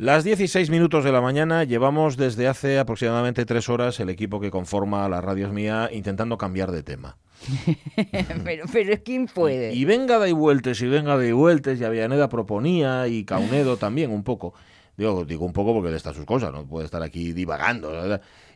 [0.00, 4.50] Las 16 minutos de la mañana llevamos desde hace aproximadamente tres horas el equipo que
[4.50, 7.18] conforma la Radio Mía intentando cambiar de tema.
[8.42, 9.74] pero, pero ¿quién puede?
[9.74, 14.24] Y, venga de vueltas y venga de vueltas y Avellaneda proponía y Caunedo también un
[14.24, 14.54] poco.
[14.96, 17.92] Digo, digo un poco porque le está sus cosas, no puede estar aquí divagando.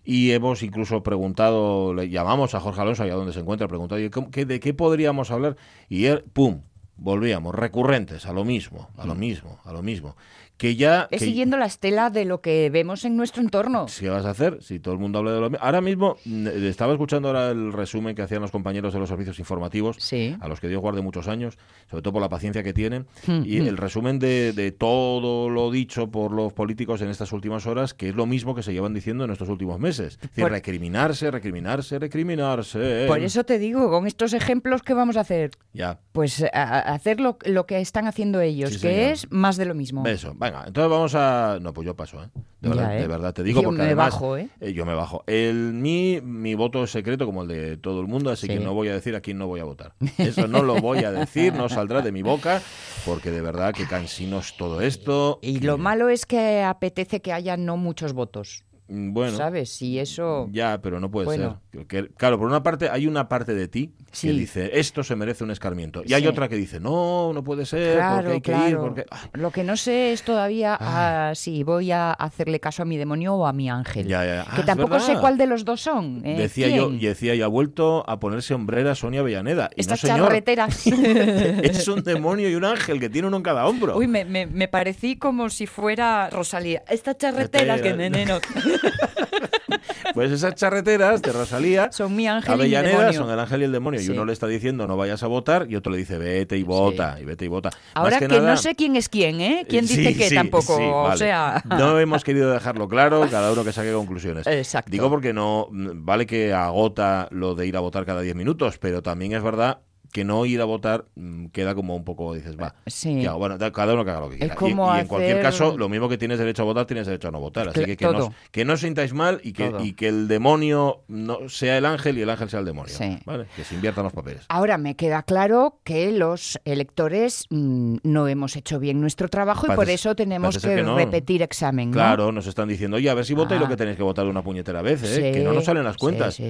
[0.02, 4.60] Y hemos incluso preguntado, le llamamos a Jorge Alonso allá donde se encuentra, preguntado ¿de
[4.60, 5.58] qué podríamos hablar?
[5.90, 6.62] Y él, ¡pum!
[6.96, 10.14] Volvíamos, recurrentes, a lo mismo, a lo mismo, a lo mismo
[10.56, 11.08] que ya...
[11.10, 13.86] Es siguiendo la estela de lo que vemos en nuestro entorno.
[13.98, 14.58] ¿Qué vas a hacer?
[14.62, 15.64] Si todo el mundo habla de lo mismo.
[15.64, 19.38] Ahora mismo, mm, estaba escuchando ahora el resumen que hacían los compañeros de los servicios
[19.38, 19.98] informativos,
[20.40, 21.58] a los que Dios guarde muchos años,
[21.90, 23.66] sobre todo por la paciencia que tienen, hmm, y hmm.
[23.66, 28.14] el resumen de, todo lo dicho por los políticos en estas últimas horas, que es
[28.14, 30.18] lo mismo que se llevan diciendo en estos últimos meses.
[30.22, 33.06] Es decir, recriminarse, recriminarse, recriminarse.
[33.08, 35.50] Por eso te digo, con estos ejemplos, ¿qué vamos a hacer?
[35.72, 36.00] Ya.
[36.12, 40.06] Pues hacer lo, que están haciendo ellos, que es más de lo mismo.
[40.06, 41.58] Eso, venga, entonces vamos a...
[41.60, 42.28] No, pues yo paso, ¿eh?
[42.60, 43.00] De, verdad, ¿eh?
[43.00, 44.48] de verdad, te digo yo porque me además, bajo, ¿eh?
[44.60, 44.72] ¿eh?
[44.72, 45.22] Yo me bajo.
[45.26, 48.72] El, mi, mi voto es secreto como el de todo el mundo, así que no
[48.74, 49.94] voy a decir a quién no voy a votar.
[50.18, 52.62] Eso no lo voy a decir, no saldrá de mi boca,
[53.04, 55.38] porque de verdad que cansinos todo esto.
[55.42, 58.64] Y lo malo es que apetece que haya no muchos votos.
[58.88, 59.36] Mm, bueno.
[59.36, 59.70] ¿Sabes?
[59.70, 60.48] Si eso...
[60.52, 62.10] Ya, pero no puede ser.
[62.16, 65.50] claro, por una parte hay una parte de ti que dice, esto se merece un
[65.50, 66.02] escarmiento.
[66.04, 69.06] Y hay otra que dice, no, no puede ser, porque hay que ir, porque...
[69.32, 73.34] Lo que no sé es todavía ah, si voy a hacerle caso a mi demonio
[73.34, 74.06] o a mi ángel.
[74.06, 76.22] que ah, tampoco sé cuál de los dos son.
[76.24, 76.36] ¿eh?
[76.36, 79.70] Decía yo, y decía, y ha vuelto a ponerse hombrera Sonia Avellaneda.
[79.76, 80.86] Y Estas no, charreteras.
[80.86, 83.96] es un demonio y un ángel que tiene uno en cada hombro.
[83.96, 86.82] Uy, me, me, parecí como si fuera Rosalía.
[86.88, 88.38] Estas charreteras que neneno.
[90.14, 93.12] pues esas charreteras de Rosalía son mi ángel y el demonio.
[93.12, 94.00] son el ángel y el demonio.
[94.00, 96.62] Y uno le está diciendo no vayas a votar y otro le dice vete y
[96.62, 97.70] vota, y vete y vota.
[97.94, 99.66] Ahora que, no sé quién es quién, ¿eh?
[99.68, 100.76] ¿Quién dice qué tampoco?
[100.76, 101.62] O sea...
[101.64, 104.46] No hemos querido dejarlo claro, cada uno que saque conclusiones.
[104.46, 104.90] Exacto.
[104.90, 109.02] Digo porque no, vale que agota lo de ir a votar cada 10 minutos, pero
[109.02, 109.80] también es verdad
[110.14, 112.76] que no ir a votar mm, queda como un poco, dices, va.
[112.86, 113.26] Sí.
[113.26, 114.54] bueno, cada uno que haga lo que quiera.
[114.60, 117.40] y, en cualquier caso, lo mismo que tienes derecho a votar, tienes derecho a no
[117.40, 117.70] votar.
[117.70, 121.02] Así que que no, que no, os sintáis mal y que, y que el demonio
[121.08, 122.94] no sea el ángel y el ángel sea el demonio.
[123.24, 123.46] ¿vale?
[123.56, 124.44] Que se inviertan los papeles.
[124.48, 129.74] Ahora me queda claro que los electores mm, no hemos hecho bien nuestro trabajo y
[129.74, 131.90] por eso tenemos que, repetir examen.
[131.90, 133.70] Claro, nos están diciendo, oye, a ver si votáis lo ah.
[133.70, 135.32] que tenéis que votar una puñetera vez, ¿eh?
[135.32, 136.40] que no nos salen las cuentas.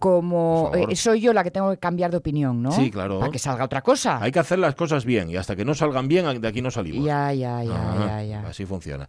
[0.00, 2.71] Como eh, soy yo la que tengo que cambiar de opinión, ¿no?
[2.72, 3.20] Sí, claro.
[3.20, 4.22] Para que salga otra cosa.
[4.22, 6.70] Hay que hacer las cosas bien y hasta que no salgan bien, de aquí no
[6.70, 7.04] salimos.
[7.04, 9.08] Ya, ya, ya, ya, Así funciona.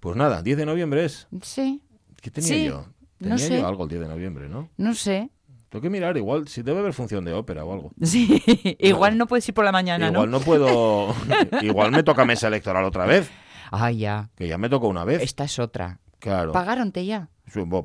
[0.00, 1.28] Pues nada, 10 de noviembre es.
[1.42, 1.82] Sí.
[2.20, 2.86] ¿Qué tenía yo?
[3.18, 4.68] Tenía no yo algo el 10 de noviembre, ¿no?
[4.76, 5.30] No sé.
[5.68, 7.92] Tengo que mirar, igual, si debe haber función de ópera o algo.
[8.02, 8.42] Sí,
[8.78, 10.40] igual no puedes ir por la mañana, igual ¿no?
[10.40, 11.14] puedo.
[11.62, 13.30] igual me toca mesa electoral otra vez.
[13.70, 14.28] Ah, ya.
[14.36, 15.22] Que ya me tocó una vez.
[15.22, 15.98] Esta es otra.
[16.18, 16.52] Claro.
[16.52, 17.30] ¿Pagaronte ya?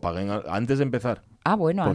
[0.02, 1.24] paguen antes de empezar.
[1.50, 1.86] Ah, bueno,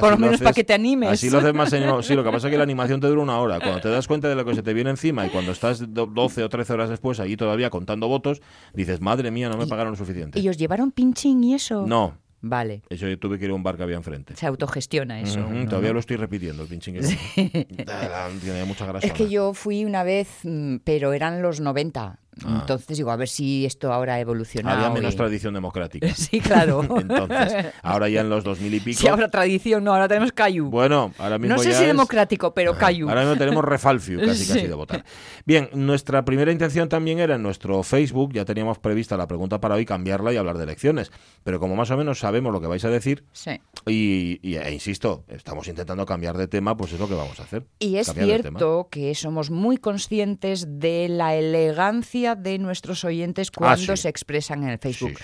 [0.00, 1.10] por lo menos para que te animes.
[1.10, 1.68] Así lo haces más
[2.04, 3.60] Sí, lo que pasa es que la animación te dura una hora.
[3.60, 6.44] Cuando te das cuenta de lo que se te viene encima y cuando estás 12
[6.44, 8.40] o 13 horas después ahí todavía contando votos,
[8.72, 10.40] dices, madre mía, no me pagaron lo suficiente.
[10.40, 11.86] ¿Y os llevaron pinching y eso?
[11.86, 12.16] No.
[12.40, 12.82] Vale.
[12.88, 14.36] Eso yo tuve que ir a un bar que había enfrente.
[14.36, 15.40] Se autogestiona eso.
[15.68, 17.00] todavía lo estoy repitiendo, el pinching.
[17.34, 19.06] Tiene mucha grasa.
[19.06, 22.58] Es que yo fui una vez, mm, pero eran los 90 Ah.
[22.60, 24.76] Entonces digo, a ver si esto ahora ha evolucionado.
[24.76, 26.08] Había menos tradición democrática.
[26.14, 26.82] sí, claro.
[26.98, 29.00] Entonces, ahora ya en los 2000 y pico.
[29.00, 30.68] Sí, ahora tradición, no, ahora tenemos Cayu.
[30.70, 31.56] Bueno, ahora mismo.
[31.56, 33.08] No sé si democrático, pero Cayu.
[33.08, 35.04] Ahora mismo tenemos refalfio casi casi de votar.
[35.44, 39.74] Bien, nuestra primera intención también era en nuestro Facebook, ya teníamos prevista la pregunta para
[39.74, 41.10] hoy, cambiarla y hablar de elecciones.
[41.44, 43.60] Pero como más o menos sabemos lo que vais a decir, sí.
[43.86, 47.66] y, e insisto, estamos intentando cambiar de tema, pues es lo que vamos a hacer.
[47.78, 53.96] Y es cierto que somos muy conscientes de la elegancia de nuestros oyentes ah, cuando
[53.96, 55.18] se expresan en el Facebook.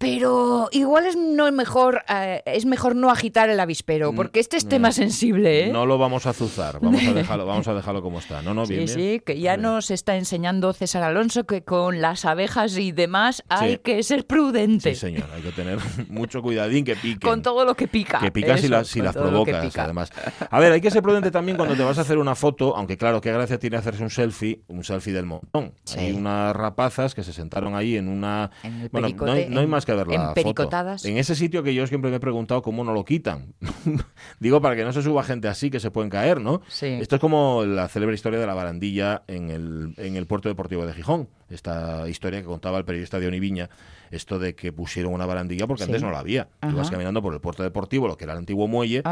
[0.00, 4.56] Pero igual es no mejor eh, es mejor no agitar el avispero, mm, porque este
[4.56, 5.72] es tema sensible, ¿eh?
[5.72, 8.40] No lo vamos a azuzar, vamos a dejarlo, vamos a dejarlo como está.
[8.40, 12.24] No, no, bien, sí, sí, que ya nos está enseñando César Alonso que con las
[12.24, 14.94] abejas y demás hay que ser prudente.
[14.94, 15.78] Sí, señor, hay que tener
[16.08, 17.20] mucho cuidadín que pique.
[17.20, 18.20] Con todo lo que pica.
[18.20, 20.10] Que pica si, las, si las provocas, además.
[20.50, 22.96] A ver, hay que ser prudente también cuando te vas a hacer una foto, aunque
[22.96, 25.74] claro, qué gracia tiene hacerse un selfie, un selfie del montón.
[25.98, 28.50] Hay unas rapazas que se sentaron ahí en una...
[28.90, 31.04] bueno, no hay más que en pericotadas.
[31.04, 33.54] En ese sitio que yo siempre me he preguntado cómo no lo quitan.
[34.40, 36.62] Digo, para que no se suba gente así que se pueden caer, ¿no?
[36.80, 40.86] Esto es como la célebre historia de la barandilla en el, en el puerto deportivo
[40.86, 41.28] de Gijón.
[41.48, 43.70] Esta historia que contaba el periodista de Viña
[44.10, 46.48] esto de que pusieron una barandilla porque antes no la había.
[46.62, 49.02] Ibas caminando por el puerto deportivo, lo que era el antiguo muelle,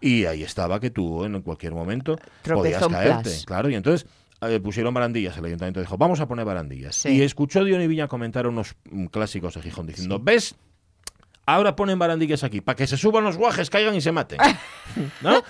[0.00, 3.30] y ahí estaba que tú en cualquier momento podías caerte.
[3.44, 4.08] Claro, y entonces
[4.42, 7.06] eh, pusieron barandillas, el ayuntamiento dijo, vamos a poner barandillas.
[7.06, 10.54] Y escuchó Diony Viña comentar unos mm, clásicos de Gijón diciendo, ¿ves?
[11.46, 14.38] Ahora ponen barandillas aquí, para que se suban los guajes, caigan y se maten.
[15.22, 15.42] ¿No?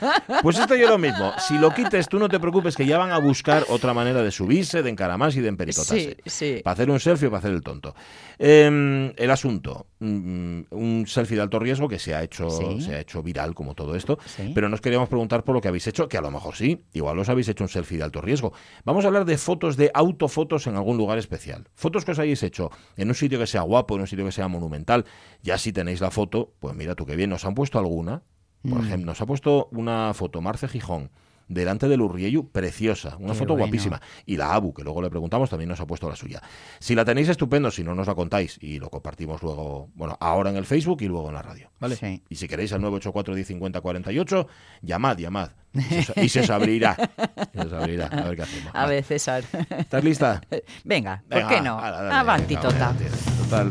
[0.42, 1.32] Pues esto yo lo mismo.
[1.38, 4.30] Si lo quites, tú no te preocupes, que ya van a buscar otra manera de
[4.30, 6.16] subirse, de encaramarse y de empericotarse.
[6.62, 7.94] Para hacer un selfie o para hacer el tonto.
[8.38, 12.50] Em, el asunto, mm, un selfie de alto riesgo que se ha hecho,
[12.80, 14.18] se ha hecho viral como todo esto,
[14.54, 17.18] pero nos queríamos preguntar por lo que habéis hecho, que a lo mejor sí, igual
[17.18, 18.52] os habéis hecho un selfie de alto riesgo.
[18.84, 21.68] Vamos a hablar de fotos de autofotos en algún lugar especial.
[21.74, 24.32] Fotos que os hayáis hecho en un sitio que sea guapo, en un sitio que
[24.32, 25.04] sea monumental.
[25.42, 28.22] Ya si tenéis la foto, pues mira tú qué bien, nos han puesto alguna.
[28.62, 28.84] Por mm.
[28.84, 31.10] ejemplo, nos ha puesto una foto Marce Gijón
[31.48, 34.00] delante del Urrieyu, preciosa, una foto guapísima.
[34.24, 36.42] Y la Abu, que luego le preguntamos, también nos ha puesto la suya.
[36.78, 40.50] Si la tenéis, estupendo, si no nos la contáis y lo compartimos luego, bueno, ahora
[40.50, 42.22] en el Facebook y luego en la radio, ¿vale?
[42.28, 44.48] Y si queréis al 984 1050 48,
[44.82, 45.50] llamad, llamad.
[46.16, 46.96] Y se, os abrirá.
[47.52, 48.06] Se abrirá.
[48.06, 48.70] A ver qué hacemos.
[48.74, 49.44] A ver, César.
[49.78, 50.40] ¿Estás lista?
[50.84, 51.78] Venga, ¿por qué no?
[51.78, 52.94] Avanti, tota.
[53.42, 53.70] Total.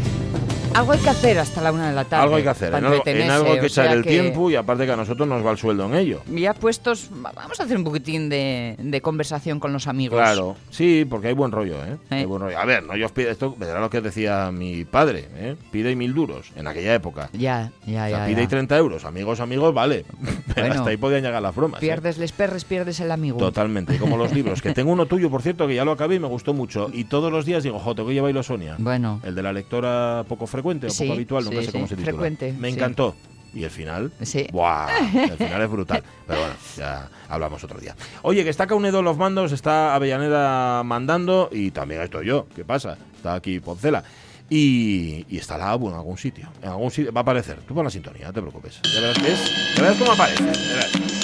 [0.73, 2.23] Algo hay que hacer hasta la una de la tarde.
[2.23, 2.69] Algo hay que hacer.
[2.69, 5.45] En algo, en algo, hay que echar el tiempo y aparte que a nosotros nos
[5.45, 6.21] va el sueldo en ello.
[6.27, 10.17] Ya puestos, vamos a hacer un poquitín de, conversación con los amigos.
[10.17, 11.97] Claro, sí, porque hay buen rollo, ¿eh?
[12.09, 12.57] Hay buen rollo.
[12.57, 15.55] A ver, no yo os pido esto, verá lo que decía mi padre, ¿eh?
[15.71, 17.29] Pide mil duros en aquella época.
[17.33, 18.25] Ya, ya, ya.
[18.25, 19.03] Pide 30 euros.
[19.03, 20.05] Amigos, amigos, vale.
[20.55, 21.79] Pero hasta ahí podían llegar las bromas.
[21.79, 21.85] ¿eh?
[21.85, 23.37] Pierdes les perres, pierdes el amigo.
[23.37, 23.97] Totalmente.
[23.97, 26.27] Como los libros, que tengo uno tuyo, por cierto, que ya lo acabé y me
[26.27, 26.89] gustó mucho.
[26.93, 28.75] Y todos los días digo, jo, tengo que llevarlo Sonia.
[28.77, 29.19] Bueno.
[29.23, 32.11] El de la lectora poco frecuente o poco habitual nunca sé cómo se titula.
[32.13, 33.15] Frecuente, Me encantó.
[33.53, 34.47] Y el final, sí.
[34.51, 34.87] ¡buah!
[35.13, 36.03] El final es brutal.
[36.25, 37.95] Pero bueno, ya hablamos otro día.
[38.21, 42.47] Oye, que está Caunedo los mandos, está Avellaneda mandando y también estoy yo.
[42.55, 42.97] ¿Qué pasa?
[43.15, 44.03] Está aquí Poncela.
[44.49, 46.49] Y, y, está la ABU en algún sitio.
[46.61, 47.59] En algún sitio va a aparecer.
[47.65, 48.81] Tú pon la sintonía, no te preocupes.
[48.83, 51.20] Ya verás, es, ya verás cómo aparece.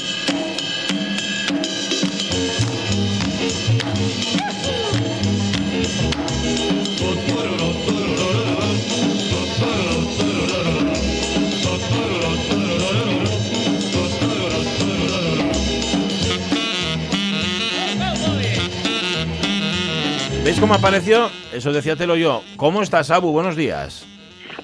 [20.58, 21.30] ¿Veis cómo apareció?
[21.54, 22.42] Eso decíatelo yo.
[22.56, 23.32] ¿Cómo estás, Abu?
[23.32, 24.08] Buenos días.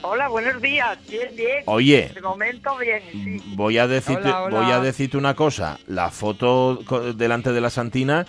[0.02, 0.98] Hola, buenos días.
[1.08, 1.64] Bien, bien.
[1.68, 3.04] Oye, de momento bien.
[3.12, 3.40] Sí.
[3.56, 5.78] Voy a decirte, voy a decirte una cosa.
[5.86, 6.78] La foto
[7.16, 8.26] delante de la Santina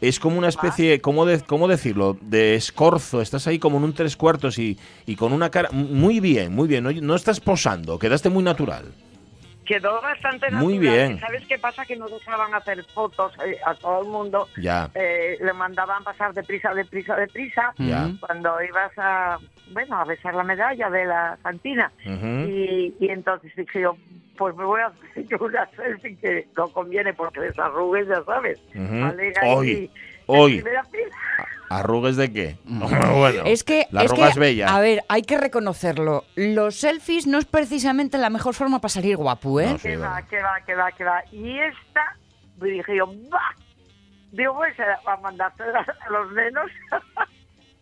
[0.00, 2.16] es como una especie, ¿cómo, de, ¿cómo decirlo?
[2.20, 3.20] De escorzo.
[3.20, 6.68] Estás ahí como en un tres cuartos y, y con una cara muy bien, muy
[6.68, 6.84] bien.
[6.84, 8.92] No, no estás posando, quedaste muy natural
[9.68, 10.64] quedó bastante natural.
[10.64, 11.20] Muy bien.
[11.20, 11.84] ¿Sabes qué pasa?
[11.84, 14.48] Que no dejaban hacer fotos eh, a todo el mundo.
[14.56, 14.90] Ya.
[14.94, 17.74] Eh, le mandaban pasar deprisa, deprisa, deprisa.
[17.76, 18.10] Ya.
[18.18, 19.38] Cuando ibas a,
[19.72, 21.92] bueno, a besar la medalla de la Santina.
[22.04, 23.96] y, y, entonces dije yo,
[24.38, 28.58] pues me voy a hacer una selfie que no conviene porque desarrugues, ya sabes.
[29.44, 29.90] Hoy,
[30.26, 30.64] hoy.
[31.68, 32.56] ¿Arrugues de qué?
[32.64, 34.74] bueno, es que, la es que, bella.
[34.74, 36.24] A ver, hay que reconocerlo.
[36.34, 39.76] Los selfies no es precisamente la mejor forma para salir guapo, ¿eh?
[39.80, 41.22] que va, que va, que va, que va.
[41.30, 42.16] Y esta,
[42.56, 43.54] dije yo, ¡bah!
[44.32, 46.70] Digo, pues a mandarse a los nenos.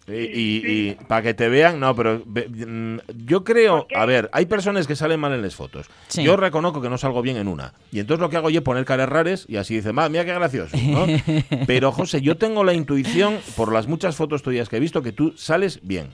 [0.09, 4.95] Y, para que te vean, no, pero mm, yo creo, a ver, hay personas que
[4.95, 5.89] salen mal en las fotos.
[6.15, 7.73] Yo reconozco que no salgo bien en una.
[7.91, 10.33] Y entonces lo que hago yo es poner caras raras y así dice, mira qué
[10.33, 10.77] gracioso.
[11.67, 15.13] pero José, yo tengo la intuición, por las muchas fotos tuyas que he visto, que
[15.13, 16.11] tú sales bien.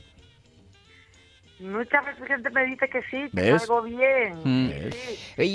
[1.61, 4.35] Muchas veces gente me dice que sí, que salgo bien.
[4.43, 4.71] Mm.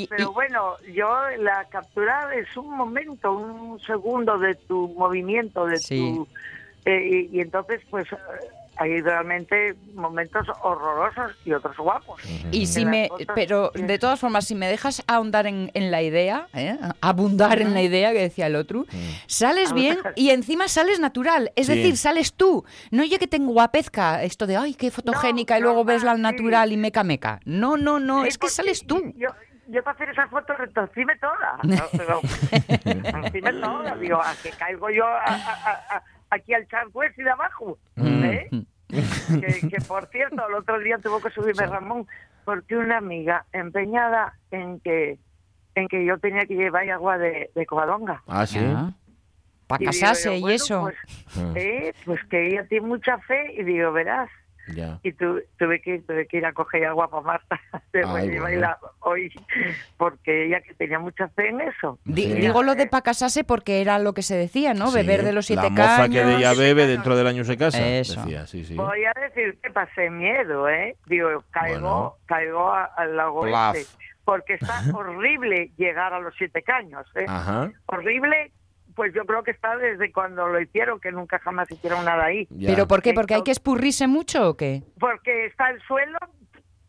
[0.10, 6.28] Pero bueno, yo la captura es un momento, un segundo de tu movimiento, de tu
[6.88, 8.08] eh, y, entonces, pues
[8.78, 12.22] hay realmente momentos horrorosos y otros guapos.
[12.52, 16.78] Y si me, pero de todas formas, si me dejas ahondar en, la idea, ¿eh?
[17.02, 18.86] abundar en la idea que decía el otro,
[19.26, 21.52] sales bien y encima sales natural.
[21.58, 22.64] Es decir, sales tú.
[22.90, 26.72] No yo que tengo guapezca, esto de, ay, qué fotogénica, y luego ves la natural
[26.72, 27.42] y meca meca.
[27.44, 29.12] No, no, no, es que sales tú.
[29.18, 29.28] Yo,
[29.68, 31.58] yo para hacer esa foto retorcime toda.
[32.86, 33.96] retorcime toda.
[33.96, 37.78] Digo, a que caigo yo a aquí al charco y de abajo.
[37.96, 38.24] Mm.
[38.24, 38.50] ¿eh?
[38.90, 42.08] que, por cierto, el otro día tuvo que subirme Ramón
[42.46, 45.20] porque una amiga empeñada en que
[45.76, 48.24] en que yo tenía que llevar agua de, de Covadonga.
[48.26, 48.60] Ah, sí.
[49.68, 50.82] Para casarse y eso.
[50.82, 50.96] Pues,
[51.36, 51.54] ah.
[51.56, 54.30] eh, pues que ella tiene mucha fe y digo, verás,
[55.04, 57.60] y tuve, que, tuve que ir a coger agua para Marta
[59.00, 59.32] hoy,
[59.98, 62.00] porque ella que tenía mucha fe en eso.
[62.06, 64.92] Digo lo de para casarse porque era lo que se decía, ¿no?
[64.92, 67.80] Beber de los siete La moza que de ella bebe dentro del año se casa.
[68.76, 70.96] Voy a decir que pasé miedo, ¿eh?
[71.06, 77.08] Digo, caigo, caigo al lago este porque está horrible llegar a los siete caños.
[77.16, 77.26] ¿eh?
[77.30, 77.72] Ajá.
[77.86, 78.52] Horrible,
[78.98, 82.48] pues yo creo que está desde cuando lo hicieron, que nunca jamás hicieron nada ahí.
[82.50, 82.70] Ya.
[82.70, 83.14] ¿Pero por qué?
[83.14, 84.82] ¿Porque hay que espurrirse mucho o qué?
[85.00, 86.18] Porque está el suelo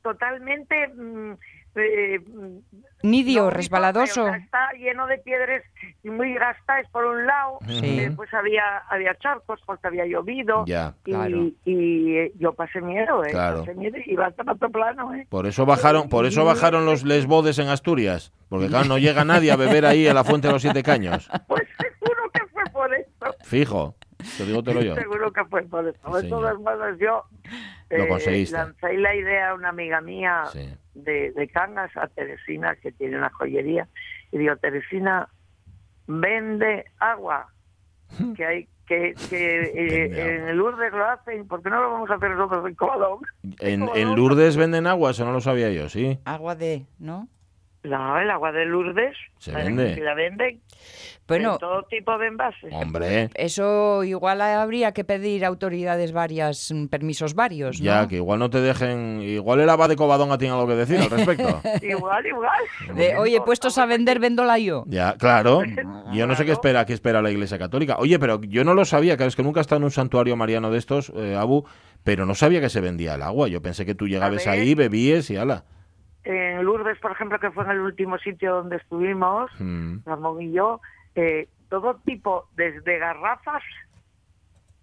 [0.02, 0.88] totalmente...
[0.88, 1.32] mm,
[1.80, 2.18] eh,
[3.04, 4.24] Nidio, no, resbaladoso.
[4.24, 5.62] o sea, está lleno de piedras
[6.02, 7.58] y muy gastas por un lado.
[7.68, 8.00] Sí.
[8.00, 10.64] Después había, había charcos porque había llovido.
[10.66, 10.94] Ya.
[11.04, 11.50] Y, Claro.
[11.64, 13.30] y, eh, yo pasé miedo, ¿eh?
[13.30, 13.60] Claro.
[13.60, 15.26] Pasé miedo y iba hasta otro plano, ¿eh?
[15.30, 19.52] Por eso bajaron, por eso bajaron los lesbodes en Asturias, porque claro, no llega nadie
[19.52, 21.30] a beber ahí a la fuente de los siete caños.
[21.46, 23.17] Pues que fue por eso.
[23.44, 23.94] Fijo,
[24.36, 24.94] te digo te lo yo.
[24.94, 26.14] Seguro que fue por eso.
[26.16, 27.24] De Sí, todas maneras, yo
[27.90, 28.56] Lo eh, conseguiste.
[28.56, 30.74] lancé la idea a una amiga mía Sí.
[30.94, 33.88] de, de Cangas, a Teresina, que tiene una joyería,
[34.32, 35.28] y digo, Teresina,
[36.06, 37.52] vende agua,
[38.36, 42.10] que hay que, que eh, Vende en Lourdes lo hacen, ¿por qué no lo vamos
[42.10, 43.28] a hacer nosotros en Covadonga?
[43.60, 44.16] En, ¿Cómo en?
[44.16, 46.18] Lourdes venden agua, eso no lo sabía yo, ¿sí?
[46.24, 47.28] Agua de, ¿no?
[47.88, 49.16] No, el agua de Lourdes.
[49.38, 49.94] Se vende.
[49.94, 50.60] si la venden
[51.26, 52.72] Bueno, en todo tipo de envases.
[52.72, 57.84] Hombre, eso igual habría que pedir a autoridades varias, mm, permisos varios, ¿no?
[57.84, 60.98] ya que igual no te dejen, igual el abad de Covadonga tiene algo que decir
[60.98, 61.60] al respecto.
[61.82, 62.94] Igual, igual.
[62.94, 64.84] De, oye, puestos a vender, véndola yo.
[64.86, 65.62] Ya, claro.
[66.12, 67.96] Yo no sé qué espera, qué espera la Iglesia Católica.
[67.98, 70.36] Oye, pero yo no lo sabía, claro, es que nunca he estado en un santuario
[70.36, 71.64] mariano de estos, eh, Abu,
[72.04, 73.48] pero no sabía que se vendía el agua.
[73.48, 75.64] Yo pensé que tú llegabas ahí, bebíes y ala.
[76.30, 80.00] En Lourdes, por ejemplo, que fue en el último sitio donde estuvimos, Mm.
[80.04, 80.80] Ramón y yo,
[81.14, 83.62] eh, todo tipo, desde garrafas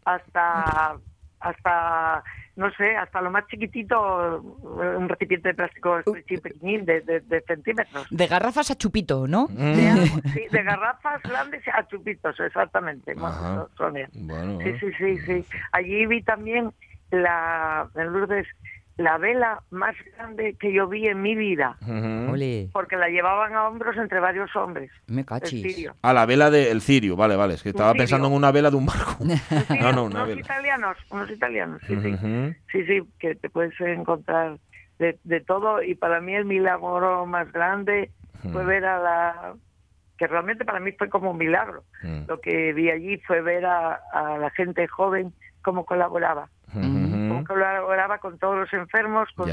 [0.05, 0.97] hasta,
[1.39, 2.23] hasta
[2.55, 4.37] no sé, hasta lo más chiquitito,
[4.81, 8.07] eh, un recipiente de plástico pequeñín, pequeñín, de, de- de centímetros.
[8.09, 9.47] De garrafas a chupito, ¿no?
[9.49, 9.73] Mm.
[9.75, 9.91] De,
[10.33, 13.13] sí, de garrafas grandes a chupitos, exactamente.
[13.77, 14.09] Sonia.
[14.13, 15.45] Bueno, Sí, sí, sí, sí.
[15.73, 16.71] Allí vi también
[17.11, 18.47] la, en Lourdes,
[18.97, 21.77] la vela más grande que yo vi en mi vida,
[22.71, 24.89] porque la llevaban a hombros entre varios hombres.
[25.07, 25.61] me El cachis.
[25.61, 25.95] sirio.
[26.01, 27.55] Ah, la vela del cirio, vale, vale.
[27.55, 29.17] Es que estaba pensando en una vela de un barco.
[29.25, 30.41] Sí, No, no, una unos vela.
[30.41, 32.15] italianos, unos italianos, sí, sí.
[32.71, 34.57] Sí, sí, que te puedes encontrar
[34.99, 35.81] de, de todo.
[35.83, 38.11] Y para mí el milagro más grande
[38.53, 39.53] fue ver a la...
[40.17, 41.83] que realmente para mí fue como un milagro.
[42.01, 42.27] Mm.
[42.27, 46.47] Lo que vi allí fue ver a, a la gente joven cómo colaboraba.
[47.35, 47.45] Ujú.
[47.45, 49.49] Cómo colaboraba con todos los enfermos con-.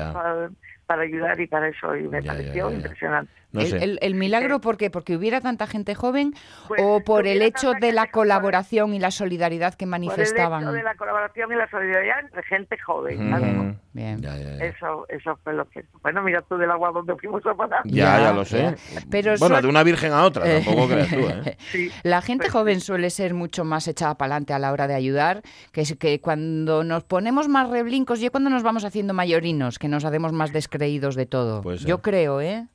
[0.92, 1.96] Para, ayudar y para eso.
[1.96, 2.76] Y me Ya, pareció ya, ya.
[2.76, 3.32] impresionante.
[3.52, 3.84] No el, sé.
[3.84, 4.88] el- el milagro, ¿por qué?
[4.88, 6.32] ¿Porque hubiera tanta gente joven
[6.68, 8.28] Pues, o por el hecho de la gente joven.
[8.28, 10.72] colaboración y la solidaridad que Por el hecho manifestaban?
[10.72, 13.26] de la colaboración y la solidaridad entre gente joven.
[13.26, 13.34] Ujú.
[13.44, 13.76] amigo.
[13.94, 14.22] Bien.
[14.22, 14.64] Ya, ya, ya.
[14.64, 15.84] Eso, eso fue lo que...
[16.02, 17.82] Bueno, mira tú del agua donde fuimos a parar.
[17.84, 18.74] Ya, Ya, ya lo sé.
[19.10, 21.56] Pero bueno, de una virgen a otra, tampoco creas tú, ¿eh?
[21.72, 21.90] Sí.
[22.02, 24.94] La gente Pues joven suele ser mucho más echada para adelante a la hora de
[24.94, 29.12] ayudar, que es que cuando nos ponemos más reblincos y es cuando nos vamos haciendo
[29.12, 31.62] mayorinos, que nos hacemos más descreídos de todo.
[31.62, 31.88] Puede ser.
[31.88, 32.66] Yo creo, ¿eh?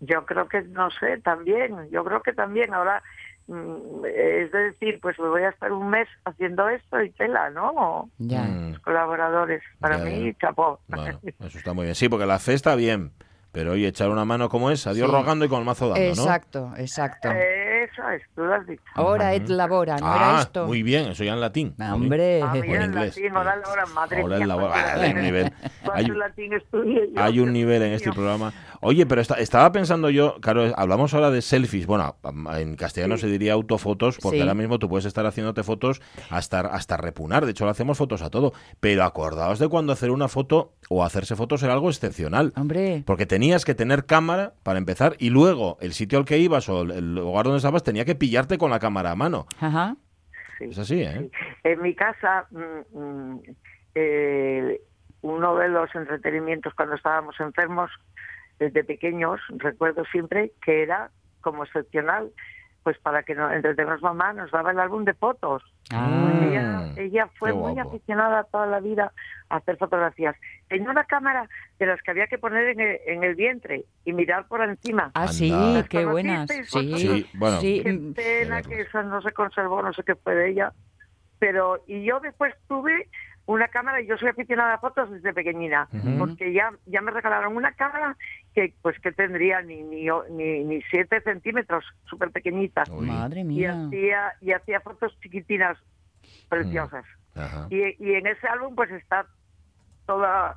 [0.00, 3.02] Yo creo que, no sé, también, yo creo que también ahora,
[3.46, 8.10] mm, es decir, pues me voy a estar un mes haciendo esto y tela, ¿no?
[8.18, 8.42] Ya.
[8.42, 8.70] Mm.
[8.72, 10.38] Los colaboradores, para Ya, mí, ya.
[10.48, 10.80] chapó.
[10.88, 11.94] Bueno, eso está muy bien.
[11.94, 13.12] Sí, porque la fe está bien,
[13.52, 15.14] pero oye, echar una mano como es, a Dios Sí.
[15.16, 16.10] rogando y con el mazo dando, ¿no?
[16.10, 17.30] Exacto, exacto.
[17.30, 17.38] Eso
[17.84, 18.82] es, tú lo has dicho.
[18.94, 20.66] Ahora et labora, ¿no ah, era esto?
[20.66, 21.74] muy bien, eso ya en latín.
[21.78, 23.16] Ah, Hombre, Ah, en en inglés.
[23.16, 24.94] latín, ahora, ahora, madre Ahora mía, el labor- cuánto ah,
[27.24, 27.82] hay un nivel.
[27.82, 28.52] en este programa.
[28.86, 31.86] Oye, pero esta- estaba pensando yo, claro, hablamos ahora de selfies.
[31.86, 32.16] Bueno,
[32.56, 33.22] en castellano Sí.
[33.22, 34.40] se diría autofotos, porque Sí.
[34.42, 37.44] ahora mismo tú puedes estar haciéndote fotos hasta, hasta repunar.
[37.46, 38.52] De hecho, le hacemos fotos a todo.
[38.80, 42.52] Pero acordaos de cuando hacer una foto o hacerse fotos era algo excepcional.
[42.56, 43.02] hombre.
[43.06, 46.82] Porque tenías que tener cámara para empezar y luego el sitio al que ibas o
[46.82, 49.46] el- lugar donde estabas tenía que pillarte con la cámara a mano.
[49.60, 49.96] Ajá.
[50.58, 50.66] Sí.
[50.66, 51.30] Es así, ¿eh?
[51.64, 53.40] En mi casa, mm, mm,
[53.94, 54.80] eh,
[55.22, 57.90] uno de los entretenimientos cuando estábamos enfermos
[58.58, 62.30] desde pequeños, recuerdo siempre que era como excepcional,
[62.82, 65.62] pues para que nos entretenernos mamá nos daba el álbum de fotos.
[65.90, 66.30] Ah.
[66.42, 69.12] Ella, ella fue muy aficionada toda la vida
[69.48, 70.36] a hacer fotografías.
[70.68, 74.12] Tenía una cámara de las que había que poner en el, en el vientre y
[74.12, 75.10] mirar por encima.
[75.14, 76.48] Ah, sí, ¿Las qué buenas.
[76.50, 76.64] Sí,
[76.96, 77.60] Sí, bueno.
[77.60, 80.72] sí, Qué pena que eso no se conservó, no sé qué fue de ella.
[81.38, 83.08] Pero, y yo después tuve
[83.46, 85.86] una cámara, y yo soy aficionada a fotos desde pequeñina,
[86.18, 88.16] porque ya, ya me regalaron una cámara
[88.54, 92.84] que pues que tendría ni ni, ni, ni siete centímetros, súper pequeñita.
[92.90, 93.86] Madre Y mía.
[93.86, 95.76] hacía, y hacía fotos chiquitinas,
[96.48, 97.04] preciosas.
[97.34, 97.66] Ajá.
[97.68, 99.26] Y, y en ese álbum pues está
[100.06, 100.56] toda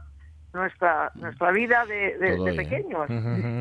[0.53, 3.09] nuestra nuestra vida de, de- pequeños.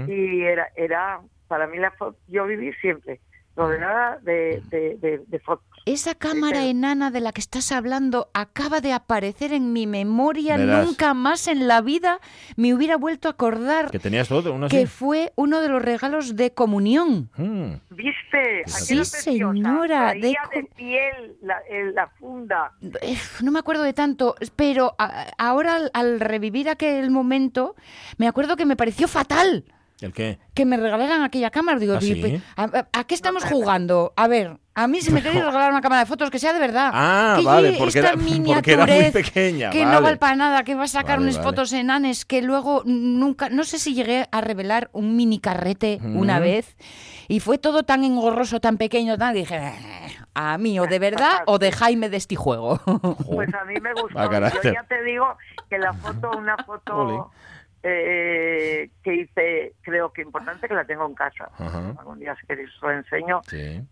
[0.09, 3.21] Y era, era, para mí la foto, yo viví siempre
[3.56, 5.66] rodeada de, de, de, fotos.
[5.86, 10.58] Esa cámara enana de la que estás hablando acaba de aparecer en mi memoria.
[10.58, 12.20] Nunca más en la vida
[12.56, 13.90] me hubiera vuelto a acordar.
[13.90, 17.30] Que tenías todo, una Que fue uno de los regalos de comunión.
[17.36, 17.75] Hmm.
[17.90, 18.62] ¿Viste?
[18.66, 20.12] Sí, señora.
[20.12, 21.56] De, de piel la,
[21.94, 22.72] la, funda.
[23.42, 24.94] No me acuerdo de tanto, pero
[25.38, 27.75] ahora al revivir aquel momento,
[28.18, 29.64] me acuerdo que me pareció fatal.
[30.00, 30.38] ¿El qué?
[30.52, 31.78] Que me regalaran aquella cámara.
[31.78, 31.98] Digo,
[32.56, 34.12] ¿Ah, ¿a, qué estamos jugando?
[34.16, 36.58] A ver, a mí si me queréis regalar una cámara de fotos que sea de
[36.58, 36.90] verdad.
[36.92, 38.12] Ah, vale, porque era,
[38.46, 39.70] porque era, muy pequeña.
[39.70, 43.48] Que no vale para nada, que va a sacar unas fotos enanes que luego nunca,
[43.48, 46.76] no sé si llegué a revelar un mini carrete una vez
[47.28, 51.42] y fue todo tan engorroso, tan pequeño, tan dije, eh, a mí o de verdad
[51.46, 52.78] o de Jaime de este juego.
[53.26, 54.30] Pues a mí me gustó.
[54.30, 55.26] Yo ya te digo
[55.70, 57.30] que la foto, una foto
[57.88, 61.49] eh, que hice, creo que importante, que la tengo en casa.
[61.99, 63.43] Algún día, si queréis, os lo enseño.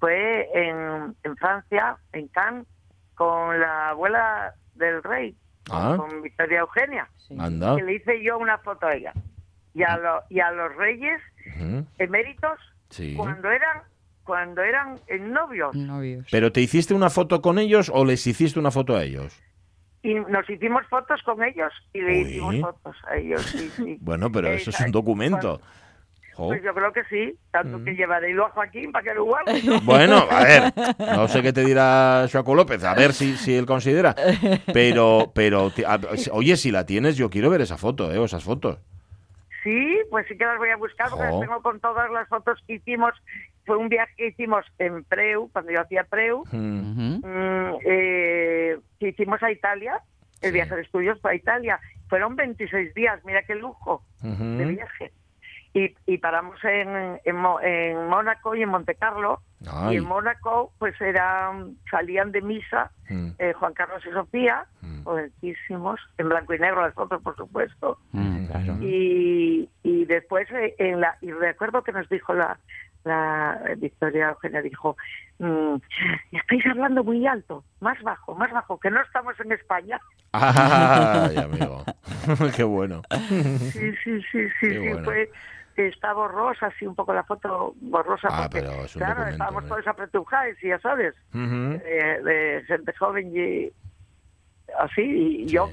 [0.01, 2.67] Fue en, en, Francia, en Cannes,
[3.15, 5.37] con la abuela del rey,
[5.71, 5.95] ah.
[5.97, 7.09] con Victoria Eugenia.
[7.29, 9.13] Que le hice yo una foto a ella.
[9.75, 9.99] Y a,
[10.29, 11.21] y a los reyes
[11.99, 12.59] eméritos,
[13.17, 13.83] cuando eran
[14.25, 15.77] cuando eran novios.
[15.77, 16.27] novios.
[16.33, 19.41] ¿Pero te hiciste una foto con ellos o les hiciste una foto a ellos?
[20.05, 23.43] Y nos hicimos fotos con ellos y le hicimos fotos a ellos.
[24.01, 25.61] bueno, pero eso es un documento.
[26.37, 27.97] Pues yo creo que sí, tanto que mm.
[27.97, 29.63] llevaré a Joaquín para que lo guarde.
[29.85, 33.67] Bueno, a ver, no sé qué te dirá Joaco López, a ver si, si él
[33.67, 34.15] considera,
[34.73, 35.71] pero, pero
[36.33, 38.23] oye, si la tienes, yo quiero ver esa foto, ¿eh?
[38.23, 38.79] esas fotos.
[39.63, 42.63] Sí, pues sí que las voy a buscar porque las tengo con todas las fotos
[42.67, 43.15] que hicimos.
[43.65, 47.21] Fue un viaje que hicimos en Preu, cuando yo hacía Preu, mm,
[47.85, 50.01] eh, que hicimos a Italia,
[50.43, 51.81] el viaje de estudios fue a Italia.
[52.09, 55.13] Fueron 26 días, mira qué lujo de viaje
[55.75, 59.41] y, y paramos en, en, Mónaco y en Monte Carlo.
[59.91, 63.29] Y en Mónaco, pues eran, salían de misa mm.
[63.39, 65.09] eh, Juan Carlos y Sofía, mm.
[66.19, 67.99] en blanco y negro las fotos, por supuesto.
[68.81, 72.59] Y, y después, eh, en la, y recuerdo que nos dijo la,
[73.05, 74.97] la Victoria Eugenia dijo,
[76.33, 80.01] estáis hablando muy alto, más bajo, más bajo, que no estamos en España.
[80.33, 81.85] Ay, amigo,
[82.57, 83.03] qué bueno.
[83.11, 85.31] Sí, sí, sí, sí, sí fue,
[85.77, 88.29] está borrosa, así un poco la foto borrosa.
[88.31, 93.71] Ah, pero es un claro, estábamos todos apretujados, ya sabes, eh, de gente joven y
[94.79, 95.69] así, y yo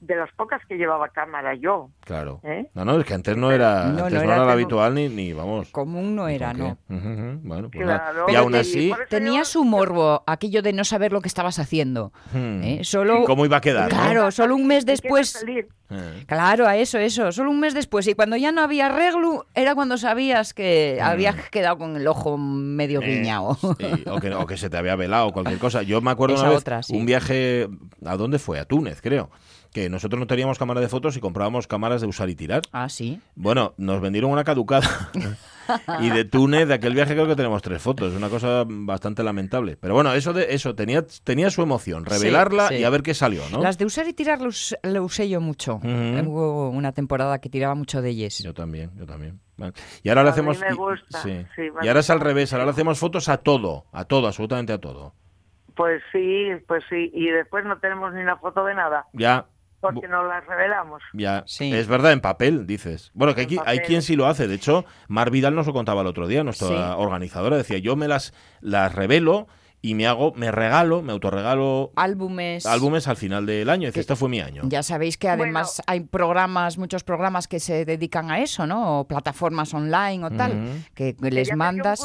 [0.00, 1.90] de las pocas que llevaba cámara yo.
[2.00, 2.40] Claro.
[2.44, 2.68] ¿eh?
[2.74, 5.70] No, no, es que antes no era, no, antes no, era, habitual ni, ni, vamos.
[5.70, 6.78] Común no era, ¿no?
[6.88, 8.26] Bueno, pues claro.
[8.28, 8.92] Y aún así...
[9.08, 12.12] Tenía su morbo, aquello de no saber lo que estabas haciendo.
[12.32, 12.62] Hmm.
[12.62, 12.80] ¿eh?
[12.84, 13.24] Solo...
[13.24, 13.88] ¿Cómo iba a quedar?
[13.88, 15.44] Claro, solo un mes después...
[15.88, 16.24] Eh.
[16.26, 17.30] Claro, a eso, eso.
[17.30, 18.08] Solo un mes después.
[18.08, 21.04] Y cuando ya no había arreglo, era cuando sabías que hmm.
[21.04, 23.56] habías quedado con el ojo medio guiñado.
[23.62, 23.76] o,
[24.20, 25.82] que, o, que, se te había velado, cualquier cosa.
[25.82, 27.68] Yo me acuerdo una vez, un viaje...
[28.04, 28.58] ¿A dónde fue?
[28.58, 29.30] A Túnez, creo
[29.76, 32.62] que nosotros no teníamos cámara de fotos y comprábamos cámaras de usar y tirar.
[32.72, 33.20] Ah, sí.
[33.34, 34.88] Bueno, nos vendieron una caducada.
[36.00, 38.12] y de Túnez, de aquel viaje, creo que tenemos tres fotos.
[38.12, 39.76] Es una cosa bastante lamentable.
[39.76, 43.42] Pero bueno, eso de eso tenía, tenía su emoción, revelarla y a ver qué salió,
[43.52, 43.60] ¿no?
[43.60, 45.78] Las de usar y tirar lo, usé yo mucho.
[45.84, 48.38] Hubo una temporada que tiraba mucho de ellas.
[48.42, 49.40] Yo también, yo también.
[50.02, 50.58] Y ahora le hacemos.
[51.22, 51.44] sí.
[51.82, 54.78] y ahora es al revés, ahora le hacemos fotos a todo, a todo, absolutamente a
[54.78, 55.12] todo.
[55.74, 57.10] Pues sí, pues sí.
[57.12, 59.04] Y después no tenemos ni una foto de nada.
[59.12, 59.44] Ya,
[59.80, 61.02] porque no las revelamos.
[61.12, 63.10] Ya, es verdad, en papel, dices.
[63.14, 64.48] Bueno, que hay, hay, quien sí lo hace.
[64.48, 67.56] De hecho, Mar Vidal nos lo contaba el otro día, nuestra organizadora.
[67.56, 69.46] Decía, yo me las, las revelo
[69.86, 73.86] y me hago, me regalo, me autorregalo álbumes, álbumes al final del año.
[73.86, 74.62] Dice, este fue mi año.
[74.64, 79.00] Ya sabéis que además hay programas, muchos programas que se dedican a eso, ¿no?
[79.00, 82.00] O plataformas online o tal, que les mandas.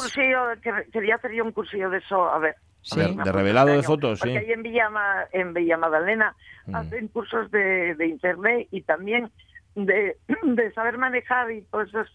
[0.92, 2.56] quería hacer yo un cursillo de eso, a ver.
[2.90, 4.38] De revelado de fotos, Porque sí.
[4.38, 4.90] ahí en Villa,
[5.32, 6.34] en Villa Magdalena
[6.66, 6.76] Mm.
[6.76, 9.30] hacen cursos de, de, internet y también
[9.74, 12.08] de, de saber manejar y pues esas,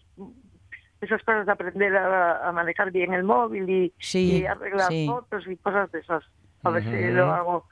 [1.00, 6.00] esas cosas de aprender a, manejar bien el móvil y, arreglar fotos y cosas de
[6.00, 6.24] esas.
[6.64, 7.66] A ver si lo hago.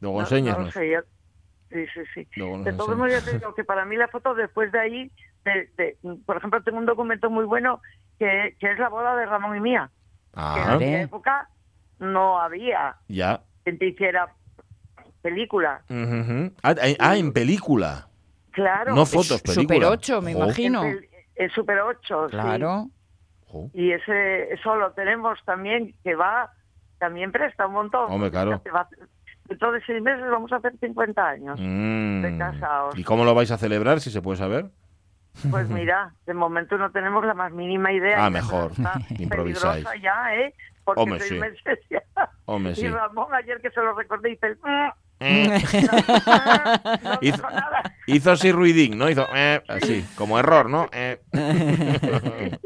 [0.00, 0.72] Luego enseñas.
[0.74, 2.28] sí, sí, sí.
[2.36, 5.12] de todos modos, ya te digo que para mí la foto después de ahí,
[5.44, 7.80] de, por ejemplo, tengo un documento muy bueno
[8.18, 9.90] que, que es la boda de Ramón y mía.
[10.34, 10.54] Ah.
[10.54, 11.48] Que en aquella época
[12.02, 13.40] no había ya.
[13.64, 14.28] quien te hiciera
[15.22, 15.82] película.
[16.62, 18.08] Ah, ah, en película.
[18.50, 18.94] Claro.
[18.94, 19.62] No fotos, película.
[19.62, 20.82] Super 8, me imagino.
[20.82, 22.88] El, Super 8, claro.
[23.72, 26.52] Y ese, eso lo tenemos también, que va,
[26.98, 28.10] también presta un montón.
[28.10, 28.62] Hombre, claro.
[29.48, 31.64] Dentro de seis meses vamos a hacer 50 años de
[32.30, 32.38] mm.
[32.38, 32.98] casados.
[32.98, 34.70] ¿Y cómo lo vais a celebrar, si se puede saber?
[35.50, 38.24] Pues mira, de momento no tenemos la más mínima idea.
[38.24, 38.72] Ah, mejor.
[39.18, 39.86] Improvisáis.
[40.00, 40.54] ya, ¿eh?
[40.84, 41.38] Porque Hombre, seis sí.
[41.38, 42.02] meses ya.
[42.46, 42.88] Hombre, Y sí.
[42.88, 44.90] Ramón ayer que se lo recordé dice, "Mm,
[45.24, 45.62] Eh,
[47.04, 47.46] no Hizo-
[48.08, 49.08] hizo así ruidín, ¿no?
[49.08, 50.88] Hizo eh, así, como error, ¿no?
[50.92, 51.20] Eh.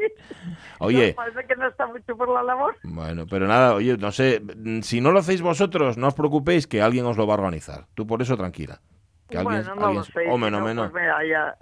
[0.78, 2.76] Oye, No, parece que no está mucho por la labor.
[2.82, 6.66] bueno, pero nada, oye, no sé, mm, si no lo hacéis vosotros, no os preocupéis
[6.66, 7.86] que alguien os lo va a organizar.
[7.94, 8.80] Tú por eso tranquila.
[9.28, 10.30] Que alguien, bueno, no alguien- lo sé.
[10.30, 11.56] Hombre, no, no, menos, Pues mira, ya,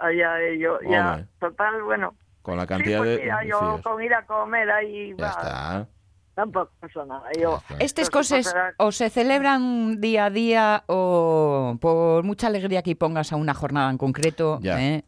[1.11, 1.25] Hombre.
[1.39, 2.15] total, bueno.
[2.41, 3.81] con la Sí, cantidad pues de mira, yo fíos.
[3.81, 5.87] con ir a comer ahí, Ya va, está.
[6.35, 7.29] Tampoco pasa nada.
[7.39, 7.61] Yo.
[7.79, 13.37] Estas cosas o se celebran día a día o por mucha alegría que pongas a
[13.37, 14.59] una jornada en concreto.
[14.61, 14.79] Ya.
[14.81, 15.03] ¿eh?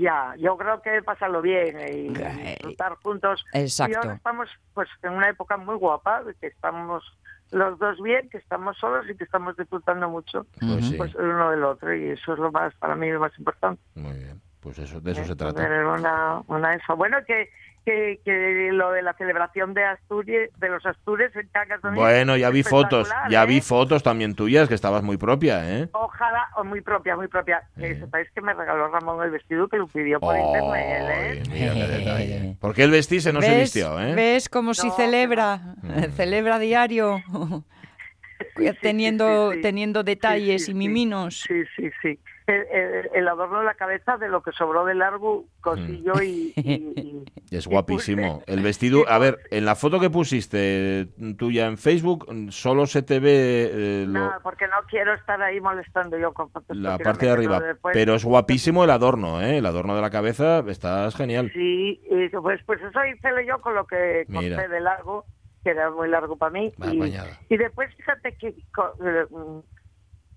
[0.00, 3.44] Ya, yo creo que pasarlo bien y Eh, disfrutar juntos.
[3.52, 3.92] exacto.
[3.92, 7.04] Y ahora estamos pues en una época muy guapa, de que estamos
[7.52, 11.26] los dos bien, que estamos solos y que estamos disfrutando mucho Pues sí, pues el
[11.26, 13.80] uno del otro y eso es lo más para mí lo más importante.
[13.94, 14.40] muy bien.
[14.60, 15.26] Pues eso, de eso ¿eh?
[15.26, 15.62] se trata.
[15.62, 16.96] Tener una, una eso.
[16.96, 17.48] Bueno, que,
[17.86, 22.36] que, que lo de la celebración de Asturias, de los Astures en Cangas también, Bueno,
[22.36, 23.46] ya vi fotos, ya ¿eh?
[23.46, 25.88] vi fotos también tuyas, que estabas muy propia, ¿eh?
[25.92, 27.62] Ojalá, o muy propia, muy propia.
[27.78, 28.00] Que Eh.
[28.00, 31.42] sepáis que me regaló Ramón el vestido que lo pidió por internet, ¿eh?
[31.46, 32.56] Ay, mira qué detalle.
[32.60, 34.14] ¿Por qué el vestirse no se vistió, eh?
[34.14, 35.56] ¿Ves como si No, celebra?
[35.82, 36.02] Mm.
[36.16, 37.22] Celebra diario.
[38.58, 39.62] Sí, teniendo, sí, sí.
[39.62, 40.78] teniendo detalles Sí, sí, y sí.
[40.78, 41.40] miminos.
[41.46, 42.18] Sí, sí, sí.
[42.52, 46.22] El, el- el adorno de la cabeza de lo que sobró de largo, cosillo Mm.
[46.22, 48.42] y, y- y- Es guapísimo.
[48.46, 53.18] El vestido, a ver, en la foto que pusiste tuya en Facebook, solo se te
[53.18, 56.76] ve eh, lo- Nada, porque no quiero estar ahí molestando yo con fotos.
[56.76, 57.60] la parte de no arriba.
[57.60, 57.92] después.
[57.94, 59.58] Pero es guapísimo el adorno, ¿eh?
[59.58, 61.50] El adorno de la cabeza, estás genial.
[61.52, 64.56] Sí, y pues, pues eso hice yo con lo que Mira.
[64.56, 65.24] corté de largo,
[65.64, 66.72] que era muy largo para mí.
[66.92, 67.12] Y,
[67.52, 69.58] y después fíjate que co- eh, mm,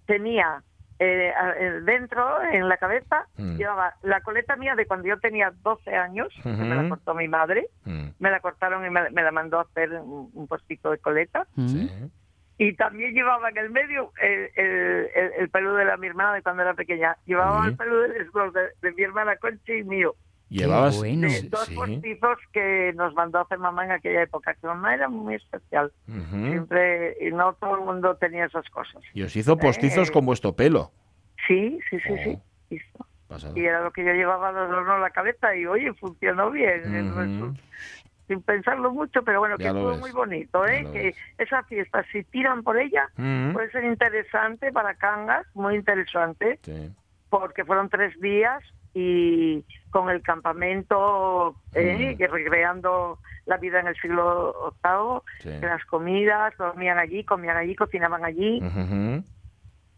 [0.07, 0.63] tenía
[0.99, 3.55] eh, eh, dentro, en la cabeza, Mm.
[3.57, 7.27] llevaba la coleta mía de cuando yo tenía 12 años, que me la cortó mi
[7.27, 10.91] madre, Mm, me la cortaron y me, me la mandó a hacer un, un postito
[10.91, 11.47] de coleta.
[11.55, 11.89] sí.
[12.61, 16.33] Y también llevaba en el medio el, el, el- el peludo de la mi hermana
[16.33, 17.15] de cuando era pequeña.
[17.25, 20.13] Llevaba el peludo de, de, de mi hermana Concha y mío.
[20.49, 20.97] Llevabas.
[20.97, 21.29] bueno.
[21.29, 21.75] Sí, dos sí.
[21.75, 25.91] postizos que nos mandó a hacer mamá en aquella época, que mamá era muy especial.
[26.07, 26.47] Ujú.
[26.49, 29.01] Siempre, y no todo el mundo tenía esas cosas.
[29.13, 30.11] Y os hizo postizos Eh.
[30.11, 30.91] con vuestro pelo.
[31.47, 32.33] Sí, sí, sí, sí.
[32.37, 32.43] Oh.
[32.71, 33.05] hizo.
[33.27, 33.53] Pasado.
[33.55, 37.09] Y era lo que yo llevaba de adorno en la cabeza y oye, funcionó bien.
[37.11, 37.53] Ujú.
[38.27, 39.99] Sin pensarlo mucho, pero bueno, que Ya lo estuvo ves.
[40.01, 40.85] muy bonito, ¿eh?
[40.91, 41.15] Que ves.
[41.37, 43.53] esa fiesta, si tiran por ella, Ujú.
[43.53, 46.91] puede ser interesante para Cangas, muy interesante, Sí.
[47.29, 52.13] porque fueron tres días y con el campamento, ¿eh?
[52.13, 52.17] Mm.
[52.17, 55.59] que recreando la vida en el siglo VIII, Sí.
[55.65, 58.61] las comidas, dormían allí, comían allí, cocinaban allí.
[58.61, 59.23] Ujú.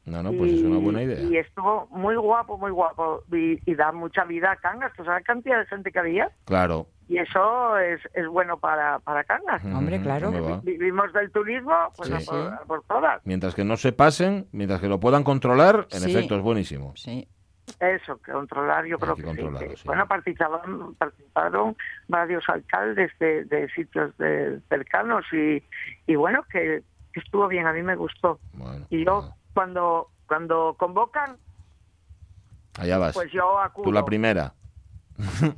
[0.06, 1.20] No, no, pues es una buena idea.
[1.22, 3.24] Y estuvo muy guapo, muy guapo.
[3.32, 4.92] Y, y da mucha vida a Cangas.
[4.94, 6.32] ¿Tú sabes la cantidad de gente que había?
[6.46, 6.88] Claro.
[7.08, 9.64] Y eso es, es bueno para, para Cangas.
[9.66, 10.62] Hombre, Ujú, claro.
[10.64, 12.16] Vivimos del turismo, pues Sí.
[12.16, 13.22] a por, a por todas.
[13.26, 16.10] Mientras que no se pasen, mientras que lo puedan controlar, en Sí.
[16.12, 16.94] efecto es buenísimo.
[16.96, 17.28] Sí.
[17.82, 19.84] Eso, controlar, yo creo que que, sí, controlarlo, que- sí.
[19.88, 21.76] Bueno, participaron, participaron
[22.08, 25.64] varios alcaldes de, de sitios de- cercanos y,
[26.06, 28.40] y bueno, que, que estuvo bien, a mí me gustó.
[28.54, 31.38] Bueno, Y yo, cuando cuando convocan,
[32.80, 33.14] allá vas.
[33.16, 33.86] pues yo acudo.
[33.86, 34.54] Tú la primera.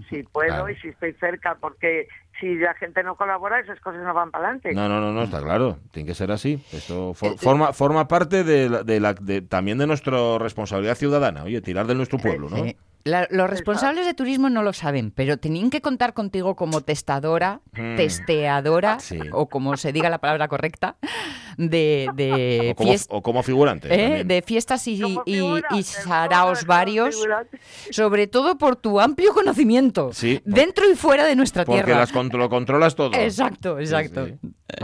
[0.10, 0.70] Si puedo Claro.
[0.70, 2.08] y si estoy cerca, porque
[2.44, 4.74] si la gente no colabora, esas cosas no van para adelante.
[4.74, 5.78] No, no, no, no, está claro.
[5.92, 6.62] Tiene que ser así.
[6.74, 11.44] Esto for- forma, forma parte de, la- de la, de- también de nuestra responsabilidad ciudadana.
[11.44, 12.58] Oye, tirar de nuestro pueblo, ¿no?
[12.64, 12.76] Sí.
[13.06, 17.60] La- los responsables de turismo no lo saben, pero tenían que contar contigo como testadora,
[17.74, 17.98] Mm.
[17.98, 19.20] testeadora, Sí.
[19.34, 20.96] o como se diga la palabra correcta,
[21.58, 23.90] de, de, O como, o como figurante.
[23.92, 24.24] ¿eh?
[24.24, 27.60] de fiestas y, y- figurante, y ¿cómo saraos varios, figurante?
[27.92, 30.42] sobre todo por tu amplio conocimiento, Sí.
[30.46, 32.00] dentro y fuera de nuestra Porque tierra.
[32.00, 33.14] las contro- lo controlas todo.
[33.14, 34.28] Exacto, Sí, exacto.
[34.28, 34.34] sí.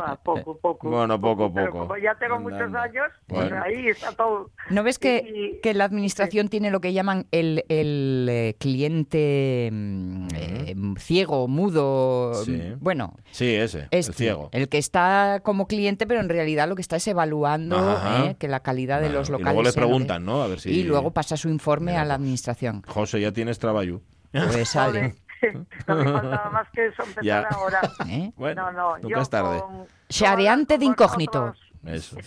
[0.02, 0.89] Ah, poco, poco.
[0.89, 1.80] Bueno, poco Pero poco.
[1.88, 2.84] como ya tengo Anda, muchos anda.
[2.84, 4.49] años, pues ahí está todo.
[4.69, 5.25] ¿No ves que,
[5.58, 11.47] Y- que la administración tiene lo que llaman el, el, eh, cliente mm, eh, ciego,
[11.47, 12.34] mudo?
[12.45, 12.52] Sí.
[12.52, 14.49] mm, Bueno, Sí, ese, este, el ciego.
[14.52, 17.78] el que está como cliente, pero en realidad lo que está es evaluando
[18.25, 19.54] eh, que la calidad de Bueno, los y locales.
[19.54, 20.41] luego le preguntan, ¿no?
[20.43, 20.69] A ver si...
[20.71, 22.21] Y luego pasa su informe Mira, a la pues.
[22.21, 22.84] administración.
[22.88, 24.02] José, ya tienes trabajo.
[24.32, 25.15] Pues sale.
[25.88, 27.47] no me faltaba más que eso empezar Ya.
[27.52, 27.82] ahora.
[28.08, 28.32] ¿eh?
[28.36, 29.62] Bueno, no, no, nunca yo es tarde.
[30.10, 31.41] Shareante de incógnito.
[31.41, 32.17] vosotros- Eso.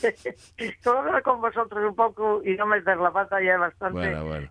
[0.83, 3.99] Solo hablar con vosotros un poco y no meter la pata ya es bastante.
[3.99, 4.49] Bueno, bueno.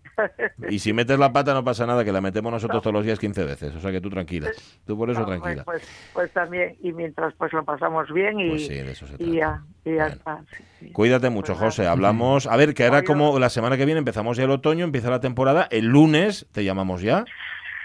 [0.70, 3.18] Y si metes la pata no pasa nada, que la metemos nosotros todos los días
[3.18, 3.76] 15 veces.
[3.76, 4.52] O sea que tú tranquila.
[4.86, 5.64] Tú por eso No, pues, tranquila.
[5.64, 9.16] Pues, pues también, y mientras pues lo pasamos bien y, Pues sí, de eso se
[9.18, 10.16] y ya, y ya Bueno.
[10.18, 10.40] está.
[10.56, 10.92] sí, sí.
[10.92, 11.64] Cuídate mucho, Pues.
[11.66, 11.88] José.
[11.88, 12.46] Hablamos.
[12.46, 15.20] A ver, que ahora como la semana que viene empezamos ya el otoño, empieza la
[15.20, 15.68] temporada.
[15.72, 17.26] El lunes te llamamos ya.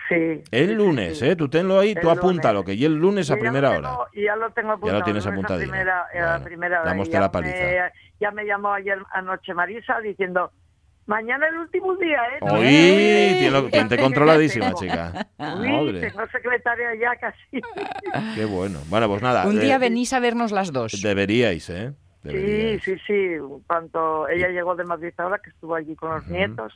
[0.08, 0.42] Sí.
[0.50, 1.34] El lunes, ¿eh?
[1.36, 3.96] Tú tenlo ahí, tú apúntalo, que y el lunes a primera hora.
[4.14, 4.92] Ya lo tengo apuntado.
[4.92, 5.58] Ya lo tienes apuntado.
[5.58, 6.90] Primera, bueno, primera hora.
[6.90, 7.56] Damos la paliza.
[7.56, 10.52] Me, ya me llamó ayer anoche Marisa diciendo,
[11.06, 12.38] Mañana el último día, ¿eh?
[12.40, 15.28] Uy, tiene, controladísima, chica.
[15.38, 17.62] Uy, tengo secretaria ya casi.
[18.34, 18.80] Qué bueno.
[18.88, 19.46] Bueno, pues nada.
[19.46, 21.00] Un día eh, venís a vernos las dos.
[21.00, 21.92] Deberíais, ¿eh?
[22.30, 23.36] Sí, sí, sí.
[23.66, 26.72] Cuando ella llegó de Madrid ahora, que estuvo allí con los nietos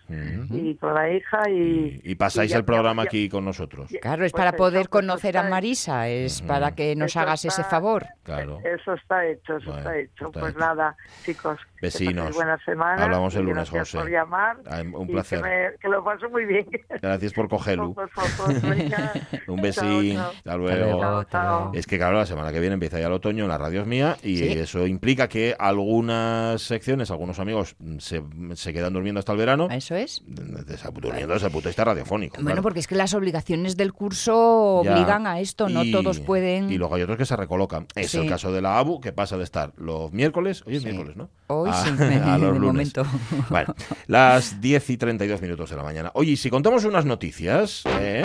[0.50, 1.48] y con la hija.
[1.50, 3.90] Y, y, pasáis el programa aquí con nosotros.
[4.00, 8.06] Claro, es pues para poder conocer a Marisa, es para que nos hagas ese favor.
[8.22, 8.58] Claro.
[8.64, 10.30] Eso está hecho, eso está hecho.
[10.32, 11.58] pues nada, chicos.
[11.80, 12.34] Vecinos.
[12.34, 13.04] Buena semana.
[13.04, 13.98] Hablamos el lunes, José.
[13.98, 14.58] por llamar.
[14.92, 15.78] un placer.
[15.80, 16.66] Que, lo paso muy bien.
[17.00, 17.94] Gracias por cogerlo.
[19.48, 20.18] un besín.
[20.18, 21.24] Hasta luego.
[21.72, 24.16] Es que, claro, la semana que viene empieza ya el otoño, la radio es mía
[24.22, 28.22] y eso implica que algunas secciones, algunos amigos se,
[28.54, 29.68] se quedan durmiendo hasta el verano.
[29.70, 30.22] Eso es.
[30.26, 32.42] Durmiendo desde el punto de vista radiofónico.
[32.42, 34.36] Bueno, porque es que las obligaciones del curso
[34.80, 36.70] obligan a esto, no todos pueden.
[36.70, 37.86] Y luego hay otros que se recolocan.
[37.94, 41.16] Es el caso de la ABU, que pasa de estar los miércoles, hoy es miércoles,
[41.16, 41.30] ¿no?
[41.48, 41.90] Hoy a, sí,
[42.24, 42.62] a los lunes.
[42.62, 43.06] Momento.
[43.50, 43.74] Bueno,
[44.06, 46.10] las 10 y 32 minutos de la mañana.
[46.14, 48.22] Oye, si contamos unas noticias, ¿eh?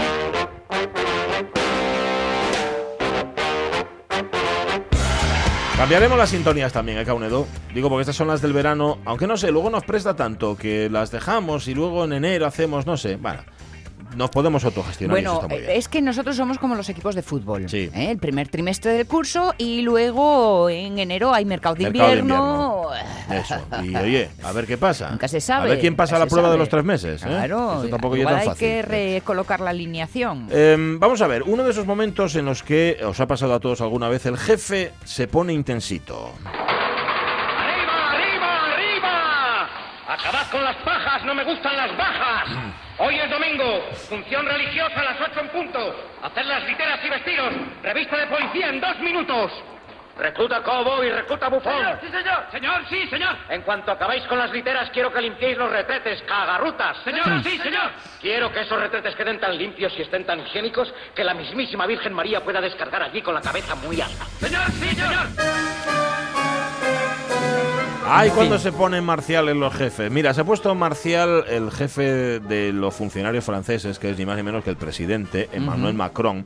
[5.86, 7.46] Cambiaremos las sintonías también, ¿eh, Caunedo?
[7.72, 10.90] Digo, porque estas son las del verano, aunque no sé, luego nos presta tanto que
[10.90, 13.44] las dejamos y luego en enero hacemos, no sé, bueno
[14.16, 15.14] nos podemos autogestionar.
[15.14, 17.66] Bueno, es que nosotros somos como los equipos de fútbol.
[17.72, 17.90] ¿eh?
[17.94, 22.90] El primer trimestre del curso y luego en enero hay mercado de, invierno.
[23.32, 23.56] Eso.
[23.84, 25.12] Y oye, a ver qué pasa.
[25.12, 25.66] Nunca se sabe.
[25.66, 27.22] A ver quién pasa la prueba de los tres meses.
[27.24, 27.28] ¿eh?
[27.28, 27.80] Claro.
[27.80, 30.48] Eso tampoco igual hay que recolocar la alineación.
[30.52, 33.60] Em, vamos a ver, uno de esos momentos en los que os ha pasado a
[33.60, 36.32] todos alguna vez, el jefe se pone intensito.
[40.16, 41.26] ¡Acabad con las pajas!
[41.26, 42.48] ¡No me gustan las bajas!
[43.00, 45.96] Hoy es domingo, función religiosa a las 8 en punto.
[46.24, 47.54] Hacer las literas y vestidos.
[47.84, 49.52] Revista de policía en dos minutos.
[50.18, 51.74] Recluta cobo y recluta bufón.
[51.74, 52.46] Señor, sí, señor.
[52.50, 53.36] Señor, sí, señor.
[53.50, 56.96] En cuanto acabáis con las literas, quiero que limpiéis los retretes, cagarrutas.
[57.04, 57.92] Señor, sí, señor.
[58.22, 62.14] Quiero que esos retretes queden tan limpios y estén tan higiénicos que la mismísima Virgen
[62.14, 64.24] María pueda descargar allí con la cabeza muy alta.
[64.40, 65.28] Señor, sí, señor.
[68.08, 70.12] Ay, cuando se ponen marciales los jefes.
[70.12, 74.38] Mira, se ha puesto marcial el jefe de los funcionarios franceses, que es ni más
[74.38, 76.46] ni menos que el presidente, Emmanuel Macron.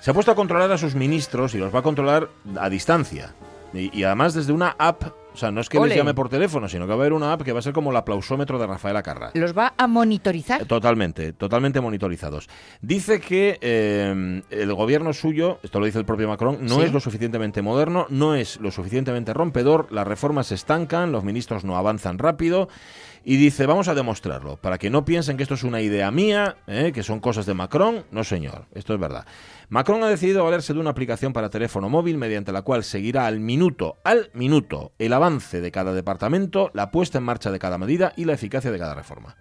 [0.00, 3.34] Se ha puesto a controlar a sus ministros y los va a controlar a distancia.
[3.72, 5.04] Y, además desde una app,
[5.36, 7.30] o sea, no es que les llame por teléfono, sino que va a haber una
[7.34, 9.32] app que va a ser como el aplausómetro de Rafael Acarra.
[9.34, 10.64] ¿Los va a monitorizar?
[10.64, 12.48] Totalmente, totalmente monitorizados.
[12.80, 17.00] Dice que eh, el gobierno suyo, esto lo dice el propio Macron, no es lo
[17.00, 22.16] suficientemente moderno, no es lo suficientemente rompedor, las reformas se estancan, los ministros no avanzan
[22.16, 22.70] rápido.
[23.28, 26.58] Y dice, vamos a demostrarlo, para que no piensen que esto es una idea mía,
[26.68, 26.92] ¿eh?
[26.94, 28.04] que son cosas de Macron.
[28.12, 29.26] No, señor, esto es verdad.
[29.68, 33.40] Macron ha decidido valerse de una aplicación para teléfono móvil mediante la cual seguirá al
[33.40, 38.12] minuto, al minuto, el avance de cada departamento, la puesta en marcha de cada medida
[38.16, 39.34] y la eficacia de cada reforma.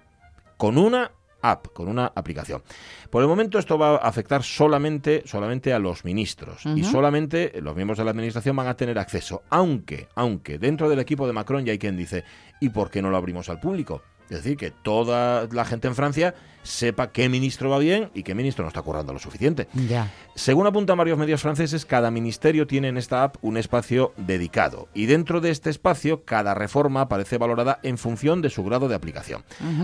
[0.58, 1.12] Con una
[1.52, 2.62] app, con una aplicación.
[3.10, 7.76] Por el momento esto va a afectar solamente, solamente a los ministros y solamente los
[7.76, 11.66] miembros de la administración van a tener acceso, aunque, aunque dentro del equipo de Macron
[11.66, 12.24] ya hay quien dice,
[12.60, 14.02] ¿y por qué no lo abrimos al público?
[14.30, 16.34] Es decir, que toda la gente en Francia
[16.66, 19.68] sepa qué ministro va bien y qué ministro no está currando lo suficiente.
[19.88, 20.12] Ya.
[20.34, 24.90] Según apuntan varios medios franceses, cada ministerio tiene en esta app un espacio dedicado.
[24.94, 28.96] Y dentro de este espacio, cada reforma aparece valorada en función de su grado de
[28.96, 29.44] aplicación.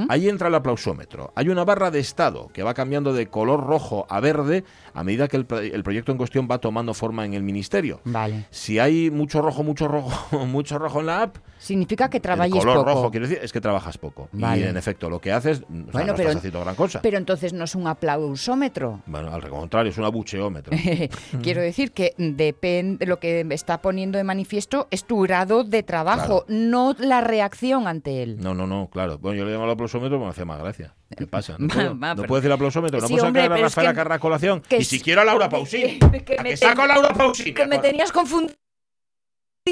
[0.09, 1.31] Ahí entra el aplausómetro.
[1.35, 4.63] Hay una barra de estado que va cambiando de color rojo a verde
[4.93, 8.01] a medida que el, proyecto en cuestión va tomando forma en el ministerio.
[8.03, 8.45] Vale.
[8.49, 12.65] Si hay mucho rojo, mucho rojo, mucho rojo en la app, significa que trabajes poco.
[12.65, 14.29] color rojo quiere decir es que trabajas poco.
[14.33, 17.01] Y en efecto, lo que haces, bueno, no pero, estás haciendo gran cosa.
[17.01, 19.01] Pero entonces no es un aplausómetro.
[19.05, 20.75] Bueno, al contrario, es un abucheómetro.
[21.41, 25.83] Quiero decir que depende lo que me está poniendo de manifiesto es tu grado de
[25.83, 28.37] trabajo, no la reacción ante él.
[28.39, 29.17] No, no, no, claro.
[29.17, 30.95] Bueno, yo le llamo al aplausómetro porque me hacía más gracia.
[31.17, 31.55] ¿Qué pasa?
[31.59, 35.21] No puedo, no puedo decir aplausómetro, no puedo sacar a Rafael a colación, ni siquiera
[35.21, 35.99] a Laura Pausini.
[36.11, 37.53] Que, que, saco a Laura Pausini.
[37.53, 38.55] Que me tenías confundido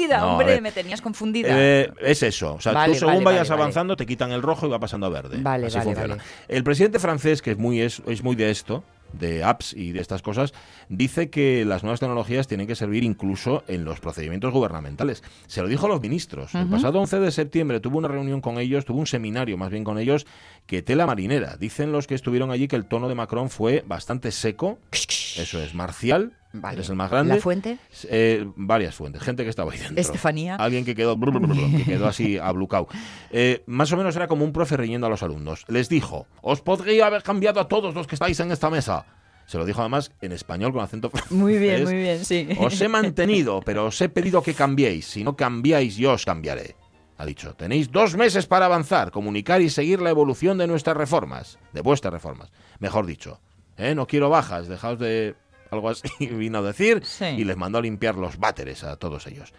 [0.08, 1.48] hombre, me tenías confundida.
[1.50, 2.54] Eh, es eso.
[2.54, 5.38] O sea, tú según vayas avanzando te quitan el rojo y va pasando a verde.
[5.40, 6.18] Vale, Así funciona.
[6.48, 10.00] El presidente francés, que es muy, es, es muy de esto, de apps y de
[10.00, 10.52] estas cosas,
[10.88, 15.22] dice que las nuevas tecnologías tienen que servir incluso en los procedimientos gubernamentales.
[15.46, 16.54] Se lo dijo a los ministros.
[16.54, 19.84] El pasado 11 de septiembre tuvo una reunión con ellos, tuvo un seminario más bien
[19.84, 20.26] con ellos,
[20.70, 21.56] que tela marinera.
[21.56, 25.74] Dicen los que estuvieron allí que el tono de Macron fue bastante seco Eso es,
[25.74, 26.74] Marcial, Vale.
[26.76, 27.34] eres el más grande.
[27.34, 27.78] ¿La fuente?
[28.04, 30.00] Eh, varias fuentes, gente que estaba ahí dentro.
[30.00, 30.54] Estefanía.
[30.54, 32.86] Alguien que quedó, que quedó así ablucao.
[33.32, 35.64] Eh, más o menos era como un profe riñendo a los alumnos.
[35.66, 39.06] Les dijo, os podría haber cambiado a todos los que estáis en esta mesa.
[39.46, 41.32] Se lo dijo además en español con acento francés.
[41.32, 42.46] Muy bien, muy bien, sí.
[42.60, 45.06] Os he mantenido, pero os he pedido que cambiéis.
[45.06, 46.76] Si no cambiáis, yo os cambiaré.
[47.20, 51.58] Ha dicho, tenéis dos meses para avanzar, comunicar y seguir la evolución de nuestras reformas,
[51.74, 52.50] de vuestras reformas.
[52.78, 53.40] Mejor dicho,
[53.76, 53.94] ¿eh?
[53.94, 55.34] no quiero bajas, dejaos de
[55.70, 57.26] algo así, vino a decir, Sí.
[57.26, 59.52] y les mandó a limpiar los váteres a todos ellos.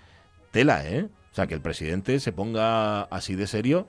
[0.49, 1.07] Tela, ¿eh?
[1.31, 3.87] O sea, que el presidente se ponga así de serio,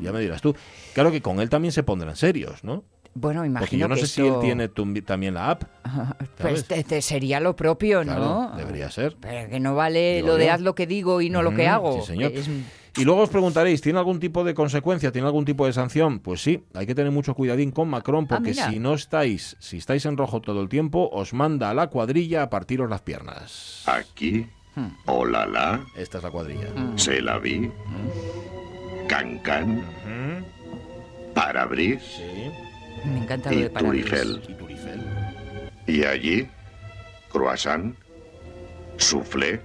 [0.00, 0.56] ya me dirás tú.
[0.92, 2.82] Claro que con él también se pondrán serios, ¿no?
[3.16, 4.68] Bueno, imagino Porque yo no que sé si él tiene
[5.02, 5.62] también la app.
[6.38, 8.56] Pues te- te sería lo propio, Claro, ¿no?
[8.56, 9.16] debería ser.
[9.20, 11.68] Pero que no vale Digo lo de haz lo que digo y no lo que
[11.68, 12.00] hago.
[12.00, 12.32] sí, señor.
[12.32, 12.50] Es-
[12.96, 15.10] Y luego os preguntaréis, ¿tiene algún tipo de consecuencia?
[15.10, 16.20] ¿Tiene algún tipo de sanción?
[16.20, 19.78] Pues sí, hay que tener mucho cuidadín con Macron porque Ah, si no estáis, si
[19.78, 23.82] estáis en rojo todo el tiempo, os manda a la cuadrilla a partiros las piernas.
[23.86, 24.88] Aquí, Hmm.
[25.06, 26.66] Olala, Esta es la cuadrilla.
[26.96, 27.70] se la vi,
[29.06, 29.84] Cancan,
[31.34, 32.50] Parabris Sí.
[33.04, 34.04] Me encanta lo y de parabris.
[34.04, 34.42] Turifel.
[34.48, 35.00] Y Turifel.
[35.86, 36.48] Y allí,
[37.30, 37.94] croissant,
[38.96, 39.60] soufflé,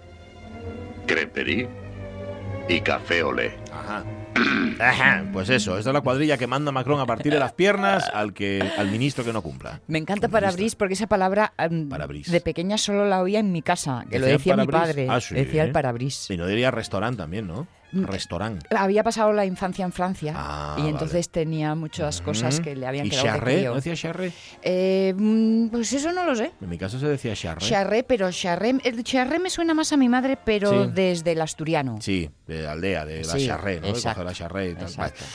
[1.07, 1.67] creperie
[2.69, 3.57] y café olé.
[3.73, 4.03] Ajá.
[4.79, 5.25] Ajá.
[5.33, 8.33] Pues eso, esta es la cuadrilla que manda Macron a partir de las piernas al
[8.33, 9.81] que al ministro que no cumpla.
[9.87, 12.31] Me encanta parabris porque esa palabra em, Parabris.
[12.31, 15.07] de pequeña solo la oía en mi casa, que lo ¿Decían decía mi padre.
[15.09, 15.33] Ah, sí.
[15.33, 16.29] Decía el parabris.
[16.29, 17.67] Y no diría restaurante también, ¿no?
[17.91, 18.03] Mm.
[18.05, 18.67] Restaurante.
[18.75, 21.31] Había pasado la infancia en Francia Ah, y entonces vale.
[21.45, 23.55] tenía muchas cosas que le habían ¿Y quedado de charré?
[23.55, 23.69] crío.
[23.69, 24.31] ¿No decía charré?
[24.61, 26.51] Eh, mm, pues eso no lo sé.
[26.61, 27.65] En mi caso se decía charré.
[27.65, 30.91] Charré, pero charré, el charré me suena más a mi madre, pero Sí.
[30.93, 31.97] desde el asturiano.
[32.01, 33.87] Sí, de aldea, de la Sí, charré, ¿no?
[33.87, 34.83] De exacto, coger la charré y tal.
[34.83, 35.19] exacto.
[35.21, 35.31] Vale.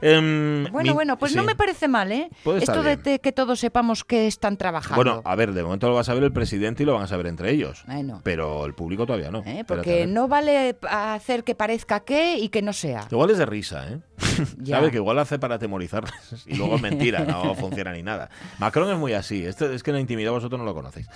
[0.00, 1.36] Em, Bueno, mi- bueno, pues sí.
[1.36, 2.28] no me parece mal, ¿eh?
[2.44, 4.96] Puede estar Esto de te- que todos sepamos que están trabajando.
[4.96, 7.06] Bueno, a ver, de momento lo va a saber el presidente y lo van a
[7.06, 7.82] saber entre ellos.
[7.86, 8.20] Bueno.
[8.22, 9.42] Pero el público todavía no.
[9.46, 9.64] ¿eh?
[9.66, 13.06] Porque no vale hacer que parezca que y que no sea.
[13.10, 13.98] Igual es de risa, ¿eh?
[14.66, 14.90] ¿Sabes?
[14.90, 16.12] Que igual lo hace para atemorizarles
[16.46, 18.30] y luego es mentira, no funciona ni nada.
[18.58, 21.08] Macron es muy así, este, es que en la intimidad vosotros no lo conocéis.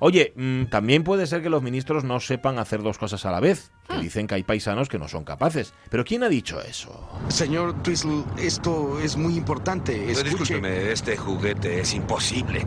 [0.00, 3.40] Oye, mm, también puede ser que los ministros no sepan hacer dos cosas a la
[3.40, 4.00] vez, que Ah.
[4.00, 5.74] dicen que hay paisanos que no son capaces.
[5.90, 7.08] Pero ¿quién ha dicho eso?
[7.28, 10.10] Señor Twistle, esto es muy importante.
[10.10, 10.30] Escuche.
[10.30, 12.64] Discúlpeme, este juguete es imposible.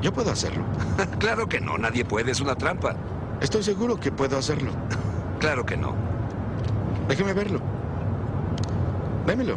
[0.00, 0.64] Yo puedo hacerlo.
[1.18, 2.96] Claro que no, nadie puede, es una trampa.
[3.40, 4.72] Estoy seguro que puedo hacerlo.
[5.40, 5.94] Claro que no.
[7.08, 7.60] Déjeme verlo.
[9.26, 9.56] Démelo.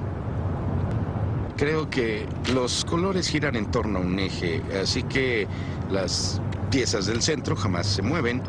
[1.58, 5.48] Creo que los colores giran en torno a un eje, así que
[5.92, 8.42] las piezas del centro jamás se mueven.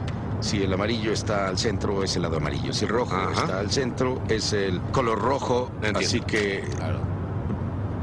[0.44, 2.70] Si el amarillo está al centro, es el lado amarillo.
[2.74, 3.32] Si el rojo Ajá.
[3.40, 5.70] está al centro, es el color rojo.
[5.76, 6.00] Entiendo.
[6.00, 6.98] Así que Claro.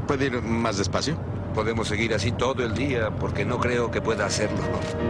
[0.08, 1.16] puede ir más despacio.
[1.54, 4.58] Podemos seguir así todo el día porque no creo que pueda hacerlo.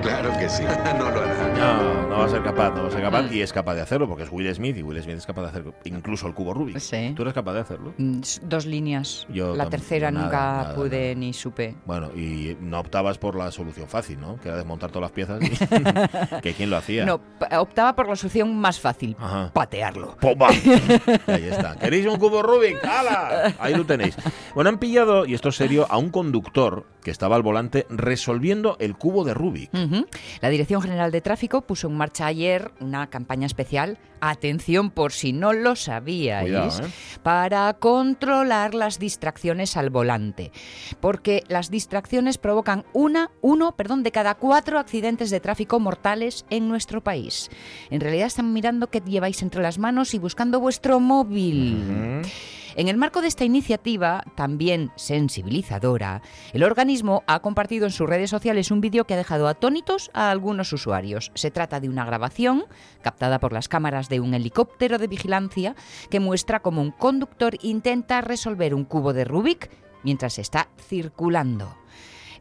[0.03, 0.65] Claro que sí.
[0.99, 1.49] no lo hará.
[1.57, 3.05] No, no va a ser capaz, no va a ser Mm.
[3.05, 5.43] capaz y es capaz de hacerlo porque es Will Smith y Will Smith es capaz
[5.43, 6.79] de hacer incluso el cubo Rubik.
[6.79, 7.13] Sí.
[7.15, 7.95] ¿Tú eres capaz de hacerlo?
[7.97, 9.27] Mm, Dos líneas.
[9.33, 11.15] Yo la tercera nada, nunca nada, pude nada.
[11.15, 11.77] ni supe.
[11.87, 14.41] Bueno, y no optabas por la solución fácil, ¿no?
[14.41, 15.41] Que era desmontar todas las piezas.
[15.43, 15.49] y-
[16.43, 17.05] que quién lo hacía.
[17.05, 17.21] No,
[17.59, 19.17] optaba por la solución más fácil.
[19.21, 19.51] Ajá.
[19.53, 20.17] Patearlo.
[20.21, 20.49] ¡Pomba!
[21.29, 21.77] Ahí está.
[21.77, 22.85] ¿Queréis un cubo Rubik?
[22.85, 23.55] ¡Hala!
[23.61, 24.17] Ahí lo tenéis.
[24.57, 26.32] Bueno, han pillado, y esto es serio, a un conductor
[27.03, 29.71] que estaba al volante resolviendo el cubo de Rubik.
[30.41, 35.33] La Dirección General de Tráfico puso en marcha ayer una campaña especial, atención por si
[35.33, 36.91] no lo sabíais, Cuidado, ¿eh?
[37.23, 40.53] para controlar las distracciones al volante.
[41.01, 46.69] Porque las distracciones provocan una, uno, perdón, de cada cuatro accidentes de tráfico mortales en
[46.69, 47.51] nuestro país.
[47.91, 52.23] En realidad están mirando qué lleváis entre las manos y buscando vuestro móvil.
[52.75, 58.31] En el marco de esta iniciativa, también sensibilizadora, el organismo ha compartido en sus redes
[58.31, 61.31] sociales un vídeo que ha dejado atónitos a algunos usuarios.
[61.35, 62.65] Se trata de una grabación
[63.03, 65.75] captada por las cámaras de un helicóptero de vigilancia
[66.11, 69.71] que muestra cómo un conductor intenta resolver un cubo de Rubik
[70.03, 71.82] mientras está circulando.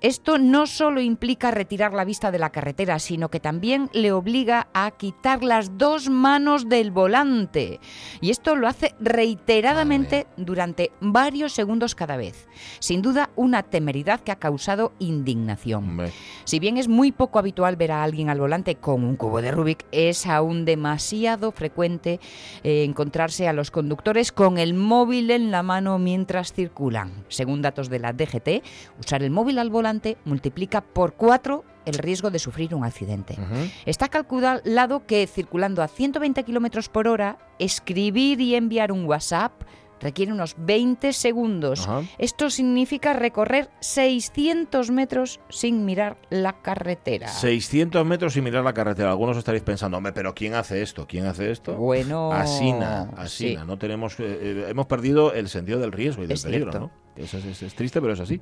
[0.01, 4.67] Esto no solo implica retirar la vista de la carretera, sino que también le obliga
[4.73, 7.79] a quitar las dos manos del volante.
[8.19, 12.47] Y esto lo hace reiteradamente durante varios segundos cada vez.
[12.79, 15.83] Sin duda, una temeridad que ha causado indignación.
[15.83, 16.11] Hombre,
[16.45, 19.51] Si bien es muy poco habitual ver a alguien al volante con un cubo de
[19.51, 22.19] Rubik, es aún demasiado frecuente
[22.63, 27.23] eh, encontrarse a los conductores con el móvil en la mano mientras circulan.
[27.27, 28.63] Según datos de la DGT,
[28.99, 29.90] usar el móvil al volante
[30.25, 33.37] multiplica por cuatro el riesgo de sufrir un accidente.
[33.85, 39.51] Está calculado que circulando a 120 kilómetros por hora, escribir y enviar un WhatsApp
[39.99, 41.87] requiere unos 20 segundos.
[42.17, 47.27] Esto significa recorrer 600 metros sin mirar la carretera.
[47.27, 49.11] 600 metros sin mirar la carretera.
[49.11, 51.07] Algunos estaréis pensando, hombre, pero ¿quién hace esto?
[51.07, 51.75] ¿Quién hace esto?
[51.75, 53.27] Bueno, Asina, asina.
[53.27, 53.57] sí.
[53.65, 56.87] No tenemos, eh, eh, hemos perdido el sentido del riesgo y del Es peligro, cierto.
[56.87, 57.00] ¿no?
[57.15, 58.39] Es, es- es triste, pero es así.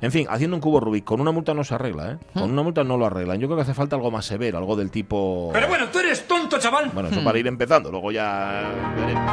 [0.00, 2.18] En fin, haciendo un cubo Rubik, con una multa no se arregla, ¿eh?
[2.34, 2.40] Hmm.
[2.40, 3.38] Con una multa no lo arreglan.
[3.38, 5.50] Yo creo que hace falta algo más severo, algo del tipo...
[5.52, 6.90] Pero bueno, tú eres tonto, chaval.
[6.92, 7.12] Bueno, Hmm.
[7.12, 9.32] eso para ir empezando, luego ya veremos.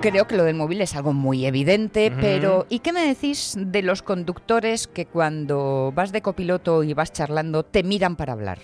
[0.00, 3.82] Creo que lo del móvil es algo muy evidente, pero ¿y qué me decís de
[3.82, 8.58] los conductores que cuando vas de copiloto y vas charlando te miran para hablar?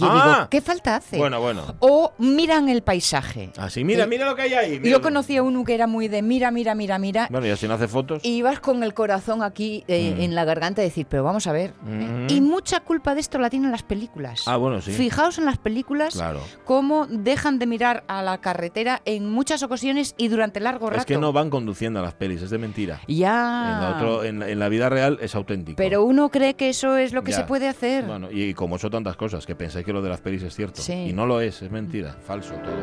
[0.00, 0.34] Ah.
[0.36, 1.16] digo, ¿qué falta hace?
[1.18, 1.62] Bueno, bueno.
[1.80, 3.50] O miran el paisaje.
[3.56, 4.78] Así, mira, Y- mira lo que hay ahí.
[4.78, 4.90] mira.
[4.90, 7.28] Yo conocí a uno que era muy de mira, mira, mira, mira.
[7.30, 8.22] Bueno, y así no hace fotos.
[8.24, 10.20] Y vas con el corazón aquí eh, Mm.
[10.22, 11.74] en la garganta a decir, pero vamos a ver.
[11.82, 12.26] Ujú.
[12.34, 14.44] Y mucha culpa de esto la tienen las películas.
[14.46, 14.92] Ah, bueno, sí.
[14.92, 16.40] Fijaos en las películas Claro.
[16.64, 21.00] cómo dejan de mirar a la carretera en muchas ocasiones y durante largo rato.
[21.00, 23.00] Es que no van conduciendo a las pelis, es de mentira.
[23.08, 23.72] Ya.
[23.74, 25.76] En, la otro- en la- en la vida real es auténtico.
[25.76, 27.38] Pero uno cree que eso es lo que Ya.
[27.38, 28.04] se puede hacer.
[28.04, 30.82] Bueno, y como son tantas cosas, que pensáis que lo de las pelis es cierto.
[30.82, 30.92] Sí.
[30.92, 32.76] Y no lo es, es mentira, falso todo.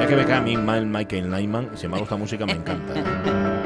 [0.00, 3.54] Es que me cae a mí Michael Nyman, y si me gusta música me encanta.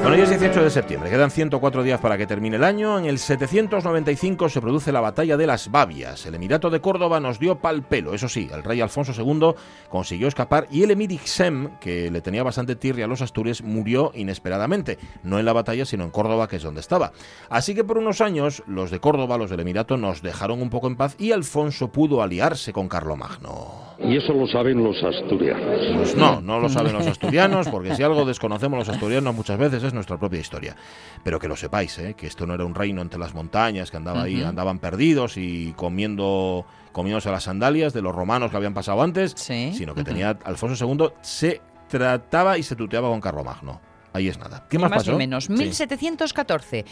[0.00, 2.98] Bueno, hoy es 18 de septiembre, quedan 104 días para que termine el año.
[2.98, 6.24] En el 795 se produce la batalla de las Babias.
[6.24, 8.14] El Emirato de Córdoba nos dio pal pelo.
[8.14, 9.54] Eso sí, el rey Alfonso II
[9.90, 14.12] consiguió escapar y el emir Ixem, que le tenía bastante tirria a los Astures, murió
[14.14, 14.98] inesperadamente.
[15.24, 17.12] No en la batalla, sino en Córdoba, que es donde estaba.
[17.50, 20.86] Así que por unos años, los de Córdoba, los del Emirato, nos dejaron un poco
[20.86, 23.87] en paz y Alfonso pudo aliarse con Carlomagno.
[24.00, 25.80] Y eso lo saben los asturianos.
[25.96, 29.82] Pues no, no lo saben los asturianos, porque si algo desconocemos los asturianos muchas veces
[29.82, 30.76] es nuestra propia historia.
[31.24, 32.14] Pero que lo sepáis, ¿eh?
[32.16, 35.72] que esto no era un reino entre las montañas, que andaba ahí, andaban perdidos y
[35.76, 39.72] comiendo comiéndose las sandalias de los romanos que habían pasado antes, Sí.
[39.74, 43.80] sino que tenía Alfonso II, se trataba y se tuteaba con Carlomagno.
[44.12, 44.66] Ahí es nada.
[44.68, 45.12] ¿Qué más, más pasó?
[45.12, 45.44] ni menos.
[45.44, 45.52] Sí.
[45.52, 46.84] 1714.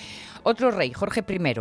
[0.43, 1.55] Otro rey, Jorge I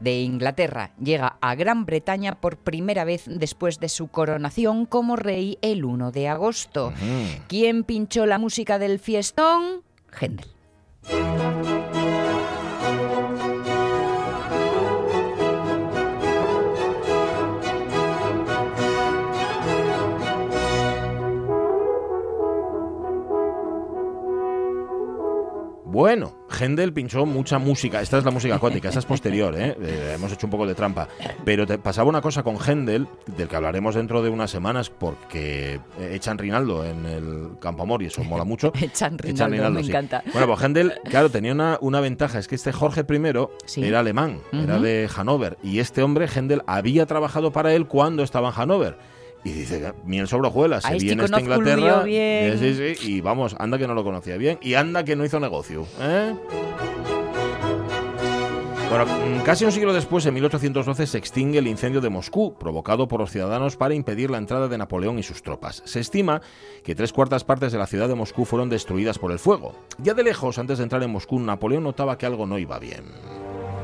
[0.00, 5.58] de Inglaterra, llega a Gran Bretaña por primera vez después de su coronación como rey
[5.62, 6.92] el 1 de agosto.
[7.48, 9.82] ¿Quién pinchó la música del fiestón?
[10.20, 10.48] Händel.
[26.02, 28.00] Bueno, Händel pinchó mucha música.
[28.00, 29.76] Esta es la música acuática, esta es posterior, ¿eh?
[29.80, 31.06] Eh, hemos hecho un poco de trampa.
[31.44, 35.78] Pero te pasaba una cosa con Händel, del que hablaremos dentro de unas semanas, porque
[36.00, 38.72] echan Rinaldo en el Campo Amor y eso mola mucho.
[38.80, 39.90] Echan Rinaldo, me sí.
[39.90, 40.24] encanta.
[40.32, 43.32] Bueno, pues Händel, claro, tenía una, una ventaja, es que este Jorge I
[43.66, 43.84] Sí.
[43.84, 48.48] era alemán, era de Hannover, y este hombre, Händel, había trabajado para él cuando estaba
[48.48, 48.98] en Hannover.
[49.44, 51.76] Y dice, miel sobre hojuelas, A se viene el Inglaterra.
[51.76, 52.58] mío bien.
[52.58, 55.24] Sí, sí, sí, y vamos, anda que no lo conocía bien, y anda que no
[55.24, 55.84] hizo negocio.
[56.00, 56.34] ¿eh?
[58.88, 63.08] Bueno, mm, casi un siglo después, en 1812, se extingue el incendio de Moscú, provocado
[63.08, 65.82] por los ciudadanos para impedir la entrada de Napoleón y sus tropas.
[65.86, 66.42] Se estima
[66.84, 69.74] que tres cuartas partes de la ciudad de Moscú fueron destruidas por el fuego.
[69.98, 73.04] Ya de lejos, antes de entrar en Moscú, Napoleón notaba que algo no iba bien.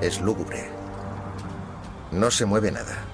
[0.03, 0.67] Es lúgubre.
[2.13, 3.07] No se mueve nada.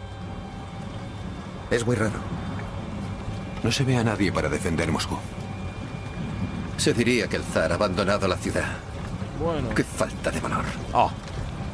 [1.74, 2.20] Es muy raro.
[3.64, 5.18] No se ve a nadie para defender Moscú.
[6.76, 8.76] Se diría que el zar ha abandonado la ciudad.
[9.42, 9.70] Bueno.
[9.74, 10.64] Qué falta de valor.
[10.92, 11.10] Ah,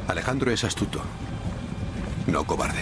[0.07, 1.01] Alejandro es astuto.
[2.25, 2.81] No cobarde.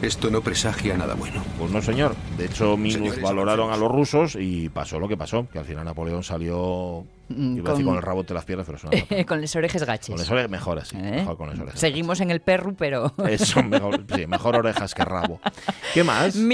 [0.00, 1.42] Esto no presagia nada bueno.
[1.58, 2.14] Pues no, señor.
[2.38, 5.84] De hecho, Minus valoraron a los rusos y pasó lo que pasó, que al final
[5.84, 8.98] Napoleón salió, Mm, iba a decir con- con el rabo de las piernas, pero suena
[8.98, 9.26] fatal.
[9.26, 10.08] con las orejas gaches.
[10.10, 11.00] Con las orejas mejor así, ¿Eh?
[11.00, 11.80] mejor con las orejas.
[11.80, 13.14] Seguimos en el perro, pero...
[13.28, 15.40] Eso, mejor, sí, mejor orejas que rabo.
[15.94, 16.34] ¿Qué más?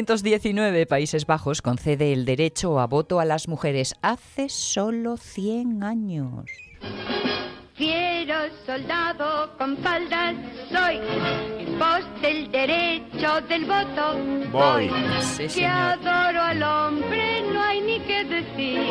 [0.00, 6.44] 1919, Países Bajos concede el derecho a voto a las mujeres hace solo 100 años.
[7.80, 10.34] Fiero soldado con faldas
[10.70, 11.00] soy,
[11.58, 14.18] en pos del derecho del voto
[14.52, 14.90] Voy.
[15.22, 18.82] Sí, Que adoro al hombre, no hay ni que decir,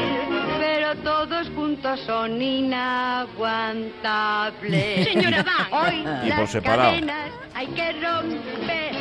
[0.57, 5.07] pero todos juntos son inaguantables.
[5.07, 5.67] Señora Van.
[5.71, 6.89] Hoy Y por las separado.
[6.89, 8.95] cadenas hay que romper,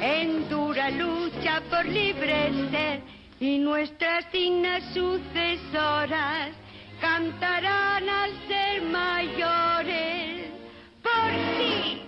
[0.00, 3.02] en dura lucha por libre ser,
[3.40, 6.48] y nuestras dignas sucesoras
[7.00, 10.48] cantarán al ser mayores.
[11.02, 12.02] Por sí,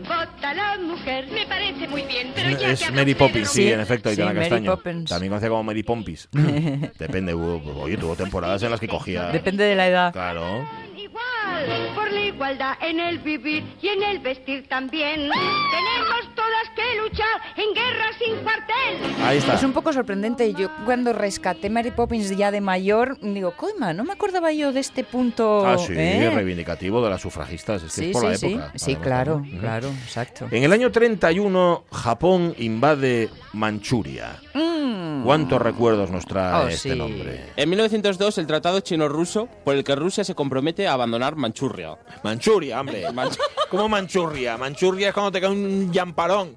[0.00, 1.26] vota la mujer.
[1.32, 4.38] Me parece muy bien, pero ya Es que Mary Poppins, sí, en efecto, sí, Aitana
[4.40, 4.76] Castaño.
[4.76, 5.08] Poppins.
[5.10, 6.28] También conocida como Mary Pompis.
[6.98, 9.28] Depende, hubo- oye, tuvo temporadas en las que cogía...
[9.28, 10.12] Depende de la edad.
[10.12, 10.68] Claro.
[11.12, 15.28] Igual por la igualdad en el vivir y en el vestir también.
[15.28, 19.22] Tenemos todas que luchar en guerra sin cuartel.
[19.22, 19.54] Ahí está.
[19.54, 20.54] Es un poco sorprendente.
[20.54, 24.80] Yo cuando rescaté Mary Poppins ya de mayor, digo, coima, no me acordaba yo de
[24.80, 25.66] este punto.
[25.66, 26.30] Ah, sí, ¿eh?
[26.34, 27.82] reivindicativo de las sufragistas.
[27.82, 28.52] Es que Sí, es por la sí, sí.
[28.54, 28.72] época.
[28.76, 29.60] Sí, además, claro, ¿no?
[29.60, 30.48] claro, exacto.
[30.50, 34.36] En el año 31, Japón invade Manchuria.
[34.54, 35.24] Mm.
[35.24, 36.98] ¿Cuántos recuerdos nos trae Oh, este sí.
[36.98, 37.44] nombre?
[37.56, 41.96] En 1902, el tratado chino-ruso por el que Rusia se compromete a abandonar Manchuria.
[42.22, 43.04] Manchuria, hombre.
[43.70, 44.56] ¿Cómo Manchuria?
[44.56, 46.56] Manchuria es cuando te cae un llamparón.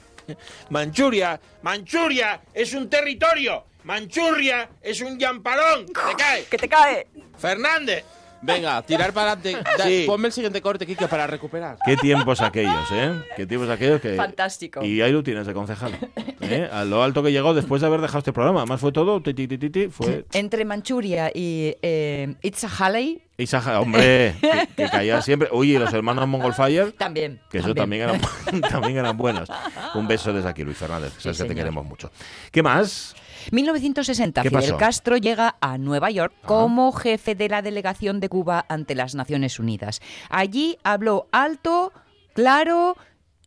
[0.70, 3.64] Manchuria, Manchuria es un territorio.
[3.84, 5.86] Manchuria es un llamparón.
[5.86, 6.44] ¿Te cae?
[6.44, 7.06] ¡Que te cae!
[7.38, 8.04] Fernández.
[8.46, 9.70] Venga, tirar para adelante.
[9.82, 10.04] Sí.
[10.06, 11.76] Ponme el siguiente corte, Kike, para recuperar.
[11.84, 13.20] Qué tiempos aquellos, ¿eh?
[13.36, 14.14] Qué tiempos aquellos que...
[14.14, 14.82] Fantástico.
[14.82, 15.92] Y ahí lo tienes de concejal.
[16.40, 16.68] ¿eh?
[16.72, 18.60] A lo alto que llegó después de haber dejado este programa.
[18.60, 19.20] Además fue todo...
[19.20, 20.24] ti, ti, ti, fue...
[20.32, 25.48] Entre Manchuria y eh, Itza Halley, Isaja, hombre, que, que caía siempre.
[25.52, 27.38] Oye, y los hermanos Mongolfire, también.
[27.50, 28.20] que eso también eran,
[28.70, 29.50] también eran buenos.
[29.94, 31.12] Un beso desde aquí, Luis Fernández.
[31.18, 32.10] Sabes que te queremos mucho.
[32.50, 33.14] ¿Qué más?
[33.52, 34.76] 1960, ¿Qué Fidel pasó?
[34.76, 39.58] Castro llega a Nueva York como jefe de la delegación de Cuba ante las Naciones
[39.58, 40.00] Unidas.
[40.30, 41.92] Allí habló alto,
[42.34, 42.96] claro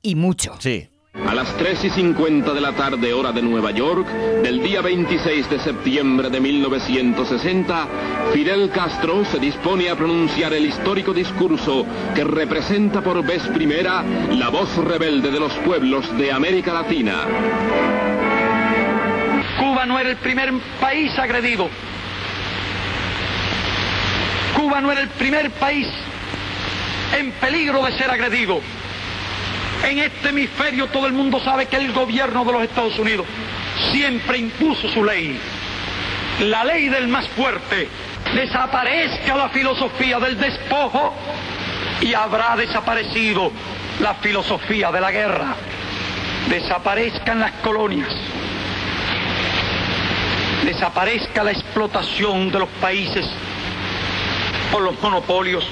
[0.02, 0.56] y mucho.
[0.60, 0.90] Sí.
[1.28, 5.50] A las 3 y 50 de la tarde, hora de Nueva York, del día 26
[5.50, 7.88] de septiembre de 1960,
[8.32, 11.86] Fidel Castro se dispone a pronunciar el histórico discurso
[12.16, 18.09] que representa por vez primera la voz rebelde de los pueblos de América Latina.
[19.60, 21.70] Cuba no era el primer país agredido.
[24.56, 25.88] Cuba no era el primer país
[27.18, 28.62] en peligro de ser agredido.
[29.84, 33.26] En este hemisferio todo el mundo sabe que el gobierno de los Estados Unidos
[33.92, 35.40] siempre impuso su ley.
[36.42, 37.90] La ley del más fuerte.
[38.34, 41.14] Desaparezca la filosofía del despojo
[42.02, 43.52] y habrá desaparecido
[44.00, 45.56] la filosofía de la guerra.
[46.50, 48.10] Desaparezcan las colonias.
[50.66, 53.26] Desaparezca la explotación de los países
[54.72, 55.66] por los monopolios.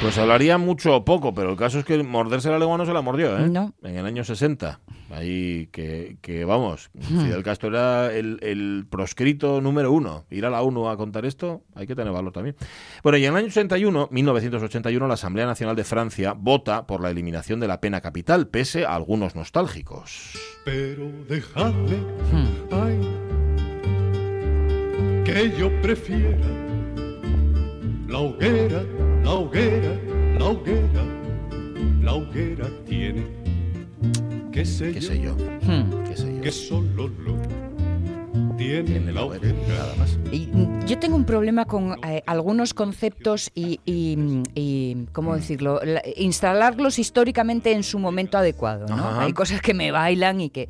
[0.00, 2.92] Pues hablaría mucho o poco, pero el caso es que morderse la lengua no se
[2.92, 3.48] la mordió, ¿eh?
[3.48, 3.72] No.
[3.84, 4.80] En el año 60.
[5.12, 7.20] Ahí que, que vamos, Hmm.
[7.20, 10.24] Fidel Castro era el, el proscrito número uno.
[10.30, 12.56] Ir a la ONU a contar esto, hay que tener valor también.
[13.02, 17.10] Bueno, y en el año 81, 1981, la Asamblea Nacional de Francia vota por la
[17.10, 20.32] eliminación de la pena capital, pese a algunos nostálgicos.
[20.64, 21.98] Pero dejadme,
[22.72, 22.98] ay,
[25.32, 26.36] que yo prefiera
[28.06, 28.82] la hoguera,
[29.24, 29.94] la hoguera,
[30.38, 31.04] la hoguera,
[32.02, 33.24] la hoguera tiene,
[34.52, 35.34] qué sé ¿Qué yo, sé yo?
[35.34, 36.04] Hmm.
[36.06, 36.40] ¿Qué sé yo?
[36.42, 37.36] que solo lo
[38.58, 39.54] tiene, la hoguera.
[39.68, 40.18] Nada más.
[40.30, 40.48] Y,
[40.86, 45.80] yo tengo un problema con eh, algunos conceptos y, y- y, ¿cómo decirlo?
[45.82, 48.86] La- instalarlos históricamente en su momento adecuado.
[48.86, 48.94] ¿no?
[48.94, 49.22] Ajá.
[49.22, 50.68] Hay cosas que me bailan y que...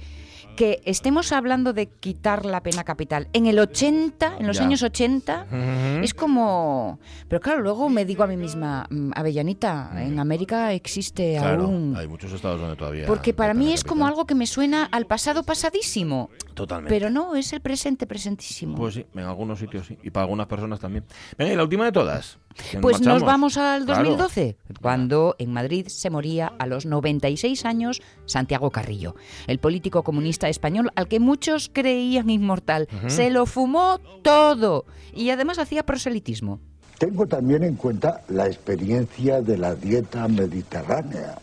[0.56, 4.64] Que estemos hablando de quitar la pena capital en el 80, en los Ya.
[4.64, 6.04] años 80, Ujú.
[6.04, 6.98] es como...
[7.28, 11.94] Pero claro, luego me digo a mí misma, mm, Avellanita, en América existe Claro, aún...
[11.96, 13.06] hay muchos estados donde todavía...
[13.06, 16.28] Porque para mí es como algo que me suena al pasado pasadísimo.
[16.54, 16.94] Totalmente.
[16.94, 18.76] Pero no, es el presente presentísimo.
[18.76, 19.96] Pues sí, en algunos sitios sí.
[20.02, 21.04] Y para algunas personas también.
[21.38, 22.38] Venga, y la última de todas.
[22.80, 24.02] Pues nos vamos al Claro.
[24.02, 29.14] 2012, cuando en Madrid se moría a los 96 años Santiago Carrillo,
[29.46, 32.88] el político comunista español al que muchos creían inmortal.
[33.06, 34.84] Se lo fumó todo
[35.14, 36.60] y además hacía proselitismo.
[36.98, 41.36] Tengo también en cuenta la experiencia de la dieta mediterránea.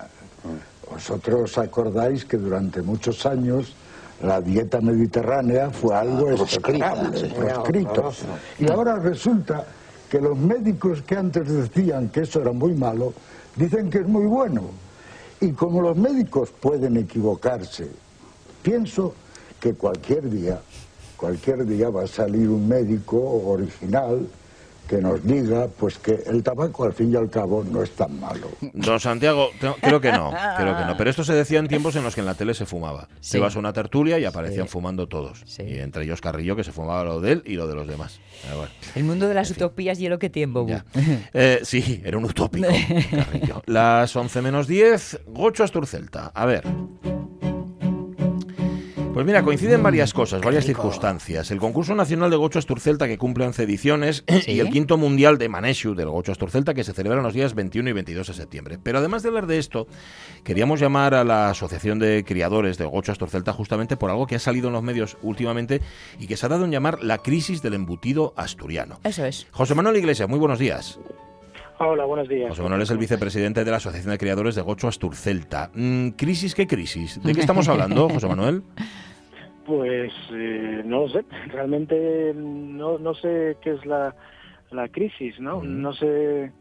[0.89, 3.74] Vosotros acordáis que durante muchos años
[4.24, 6.60] la dieta mediterránea fue algo sí.
[6.60, 7.91] proscrito.
[7.91, 8.26] Horroroso.
[8.57, 9.66] Y ahora resulta
[10.10, 13.14] que los médicos que antes decían que eso era muy malo,
[13.55, 14.64] dicen que es muy bueno.
[15.39, 17.88] Y como los médicos pueden equivocarse,
[18.62, 19.14] pienso
[19.60, 20.60] que cualquier día,
[21.16, 24.28] cualquier día va a salir un médico original
[24.90, 28.20] que nos diga pues que el tabaco al fin y al cabo no es tan
[28.20, 28.48] malo.
[28.74, 30.98] Don Santiago, te- creo que no, creo que no.
[30.98, 33.08] Pero esto se decía en tiempos en los que en la tele se fumaba.
[33.20, 33.34] Sí.
[33.34, 34.72] Te ibas a una tertulia y aparecían Sí.
[34.72, 35.44] fumando todos.
[35.60, 38.20] Y entre ellos Carrillo, que se fumaba lo de él y lo de los demás.
[38.56, 38.72] Bueno.
[38.96, 40.66] El mundo de las utopías y el que tiempo.
[41.34, 42.68] Eh, sí, era un utópico.
[43.12, 43.62] Carrillo.
[43.68, 46.32] Las 11 menos 10, Gocho Asturcelta.
[46.34, 46.64] A ver.
[49.14, 51.49] Pues mira, coinciden varias cosas, varias circunstancias.
[51.49, 55.49] El concurso nacional de Gocho Asturcelta, que cumple 11 ediciones, y el quinto mundial de
[55.49, 58.80] Maneshu del Gocho Asturcelta, que se celebran los días 21 y 22 de septiembre.
[58.82, 59.88] Pero además de hablar de esto,
[60.43, 64.39] queríamos llamar a la Asociación de Criadores de Gocho Asturcelta justamente por algo que ha
[64.39, 65.82] salido en los medios últimamente
[66.20, 68.99] y que se ha dado en llamar la crisis del embutido asturiano.
[69.03, 69.47] Eso es.
[69.51, 70.99] José Manuel Iglesias, muy buenos días.
[71.82, 72.50] Hola, buenos días.
[72.50, 75.72] José Manuel es el vicepresidente de la Asociación de Criadores de Gocho Asturcelta.
[75.74, 77.22] Mm, ¿Crisis qué crisis?
[77.24, 78.64] ¿De qué estamos hablando, José Manuel?
[79.66, 84.16] Pues eh, no lo sé, realmente no, no sé qué es la,
[84.72, 85.62] la crisis, ¿no?
[85.62, 86.52] No sé...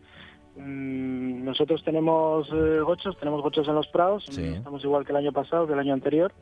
[0.59, 4.45] mm, nosotros tenemos eh, gochos, tenemos gochos en los prados, Sí.
[4.45, 6.33] estamos igual que el año pasado, que el año anterior,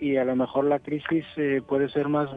[0.00, 2.28] y a lo mejor la crisis eh, puede ser más,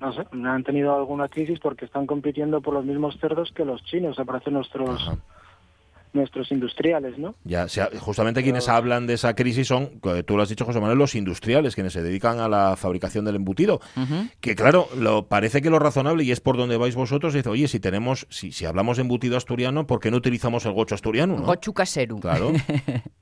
[0.00, 3.82] no sé, han tenido alguna crisis porque están compitiendo por los mismos cerdos que los
[3.84, 5.10] chinos, aparecen nuestros
[6.14, 7.34] nuestros industriales, ¿no?
[7.44, 10.80] Ya, sea, justamente quienes hablan de esa crisis son, eh, tú lo has dicho, José
[10.80, 13.80] Manuel, los industriales, quienes se dedican a la fabricación del embutido.
[14.40, 17.68] Que claro, lo, parece que lo razonable, y es por donde vais vosotros, es, oye,
[17.68, 21.36] si tenemos, si, si hablamos de embutido asturiano, ¿por qué no utilizamos el gocho asturiano?
[21.36, 21.42] no?
[21.42, 22.20] Gochu caseru.
[22.20, 22.52] Claro.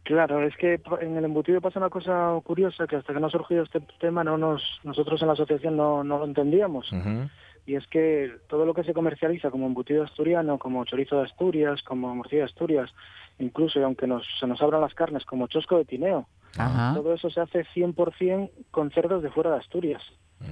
[0.04, 3.30] Claro, es que en el embutido pasa una cosa curiosa que hasta que no ha
[3.30, 6.90] surgido este tema no nos nosotros en la asociación no, no lo entendíamos.
[6.92, 7.28] Ujú.
[7.66, 11.82] Y es que todo lo que se comercializa como embutido asturiano, como chorizo de Asturias,
[11.82, 12.90] como morcilla de Asturias,
[13.38, 16.94] incluso y aunque nos, se nos abran las carnes como chosco de tineo, Ajá.
[16.94, 20.02] todo eso se hace 100% con cerdos de fuera de Asturias.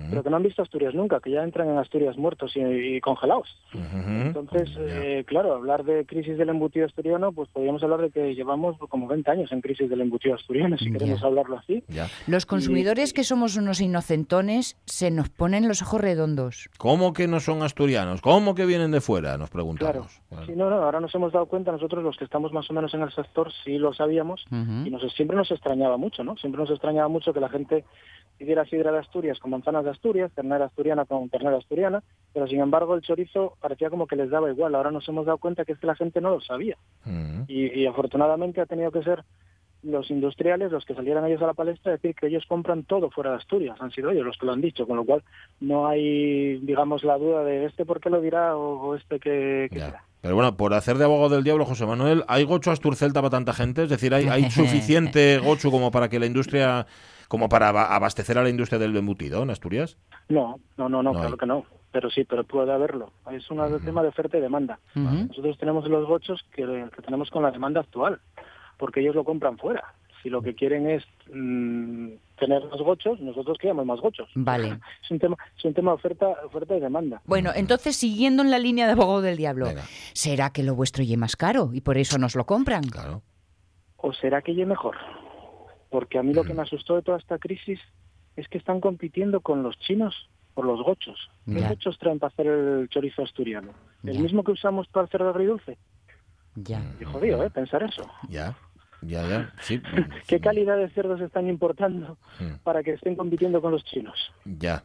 [0.09, 2.61] Pero que no han visto Asturias nunca, que ya entran en Asturias muertos y,
[2.97, 3.49] y congelados.
[3.73, 8.77] Entonces, eh, claro, hablar de crisis del embutido asturiano, pues podríamos hablar de que llevamos
[8.89, 11.83] como 20 años en crisis del embutido asturiano, si queremos hablarlo así.
[12.27, 16.69] Los consumidores que somos unos inocentones se nos ponen los ojos redondos.
[16.79, 18.21] ¿Cómo que no son asturianos?
[18.21, 19.37] ¿Cómo que vienen de fuera?
[19.39, 19.53] Nos Claro.
[19.53, 20.21] preguntamos.
[20.47, 22.95] Sí, no, no, ahora nos hemos dado cuenta, nosotros los que estamos más o menos
[22.95, 24.87] en el sector sí lo sabíamos Ujú.
[24.87, 26.37] y nos, siempre nos extrañaba mucho, ¿no?
[26.37, 27.85] Siempre nos extrañaba mucho que la gente
[28.39, 32.03] pidiera sidra de Asturias con manzanas de Asturias, ternera asturiana con ternera asturiana,
[32.33, 34.75] pero sin embargo el chorizo parecía como que les daba igual.
[34.75, 36.77] Ahora nos hemos dado cuenta que es que la gente no lo sabía.
[37.49, 39.25] Y, y afortunadamente ha tenido que ser
[39.83, 43.11] los industriales los que salieran ellos a la palestra a decir que ellos compran todo
[43.11, 43.77] fuera de Asturias.
[43.81, 45.23] Han sido ellos los que lo han dicho, con lo cual
[45.61, 49.69] no hay, digamos, la duda de este por qué lo dirá o, o este que,
[49.71, 50.05] que será.
[50.21, 53.55] Pero bueno, por hacer de abogado del diablo, José Manuel, ¿hay gocho asturcelta para tanta
[53.55, 53.85] gente?
[53.85, 56.87] Es decir, ¿hay, hay suficiente gocho como para que la industria,
[57.31, 59.97] como para aba- abastecer a la industria del embutido en Asturias?
[60.29, 61.39] No, no, no, no, No claro hay.
[61.39, 61.65] que no.
[61.93, 63.13] Pero sí, pero puede haberlo.
[63.31, 64.81] Es un tema de oferta y demanda.
[64.97, 66.65] Nosotros tenemos los gochos que,
[66.95, 68.21] que tenemos con la demanda actual,
[68.79, 69.95] porque ellos lo compran fuera.
[70.23, 72.09] Si lo que quieren es mm,
[72.39, 74.29] tener más gochos, nosotros queremos más gochos.
[74.35, 74.79] Vale.
[75.05, 77.23] Es un tema, es un tema de oferta, oferta y demanda.
[77.27, 79.67] Bueno, entonces, siguiendo en la línea de abogado del diablo,
[80.13, 82.83] ¿será que lo vuestro y más caro y por eso nos lo compran?
[82.85, 83.23] Claro.
[83.97, 84.97] ¿O será que llegue mejor?
[85.91, 87.81] Porque a mí lo que me asustó de toda esta crisis
[88.37, 91.19] es que están compitiendo con los chinos por los gochos.
[91.45, 93.73] ¿Qué gochos traen para hacer el chorizo asturiano?
[94.05, 95.77] ¿El mismo que usamos para el cerdo agridulce?
[96.55, 96.81] Ya.
[96.99, 97.51] Qué jodido, ¿eh?
[97.51, 98.09] Pensar eso.
[98.29, 98.57] Ya,
[99.03, 99.53] ya, ya.
[99.63, 99.81] Sí,
[100.29, 102.55] ¿Qué calidad de cerdos están importando Mm.
[102.63, 104.17] para que estén compitiendo con los chinos?
[104.45, 104.83] ya.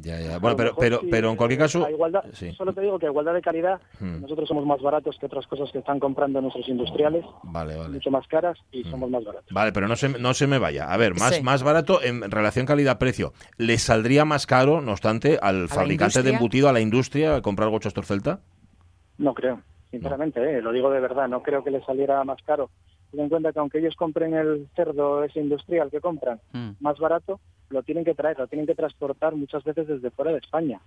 [0.00, 0.34] Ya, ya.
[0.36, 1.88] A Bueno, pero, pero, pero en cualquier a caso.
[1.88, 2.52] igualdad, sí.
[2.52, 4.22] Solo te digo que a igualdad de calidad, Mm.
[4.22, 7.90] nosotros somos más baratos que otras cosas que están comprando nuestros industriales, Vale, vale.
[7.94, 9.46] mucho más caras y somos más baratos.
[9.52, 10.92] Vale, pero no se, no se me vaya.
[10.92, 11.42] A ver, más, Sí.
[11.42, 13.32] más barato en relación calidad-precio.
[13.56, 17.88] ¿Le saldría más caro, no obstante, al fabricante de embutido, a la industria, comprar gocho
[17.88, 18.40] asturcelta?
[19.18, 20.60] No creo, sinceramente, ¿eh?
[20.60, 22.70] lo digo de verdad, no creo que les saliera más caro.
[23.14, 26.40] Ten en cuenta que aunque ellos compren el cerdo ese industrial que compran
[26.80, 27.40] más barato,
[27.70, 30.80] lo tienen que traer, lo tienen que transportar muchas veces desde fuera de España.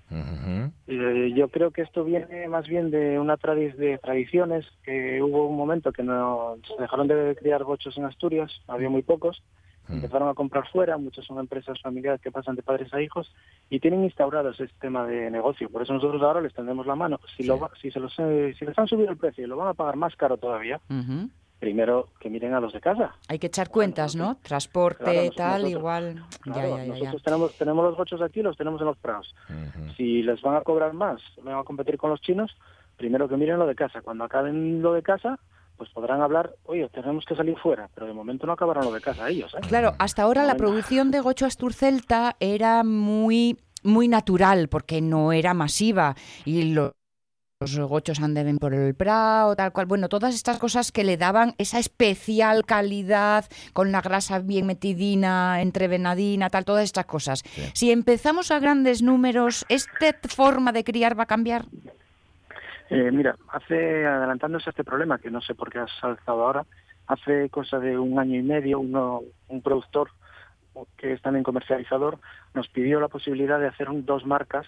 [0.90, 5.48] Eh, yo creo que esto viene más bien de una tradi- de tradiciones, que hubo
[5.48, 9.44] un momento que no se dejaron de criar gochos en Asturias, había muy pocos,
[9.96, 13.34] empezaron a comprar fuera, muchas son empresas familiares que pasan de padres a hijos
[13.70, 15.70] y tienen instaurado ese sistema de negocio.
[15.70, 17.20] Por eso nosotros ahora les tendemos la mano.
[17.36, 19.58] Si, lo va- si, se los, eh, si les han subido el precio y lo
[19.58, 20.80] van a pagar más caro todavía.
[21.60, 23.16] Primero que miren a los de casa.
[23.28, 24.38] Hay que echar cuentas, ¿no?
[24.44, 26.24] Transporte, Claro, tal, nosotros- igual.
[26.42, 27.00] Claro, ya, ya, ya, ya.
[27.00, 29.34] nosotros tenemos tenemos los gochos aquí, los tenemos en los prados.
[29.96, 32.52] Si les van a cobrar más, van a competir con los chinos,
[32.98, 34.02] primero que miren lo de casa.
[34.02, 35.40] Cuando acaben lo de casa,
[35.78, 39.02] pues podrán hablar, oye, tenemos que salir fuera, pero de momento no acabaron lo de
[39.02, 39.54] casa ellos.
[39.56, 39.60] ¿eh?
[39.68, 45.54] Claro, hasta ahora la producción de gocho asturcelta era muy muy natural porque no era
[45.54, 46.94] masiva y lo-
[47.60, 49.88] los gochos andaban por el prado, tal cual.
[49.88, 55.60] Bueno, todas estas cosas que le daban esa especial calidad con la grasa bien metidina,
[55.62, 57.42] entrevenadina, tal, todas estas cosas.
[57.74, 61.66] Si empezamos a grandes números, ¿esta forma de criar va a cambiar?
[62.92, 66.66] Eh, mira, hace, adelantándose a este problema, que no sé por qué has alzado ahora,
[67.08, 70.12] hace cosa de un año y medio, uno, un productor
[70.96, 72.20] que es también comercializador,
[72.54, 74.68] nos pidió la posibilidad de hacer un- dos marcas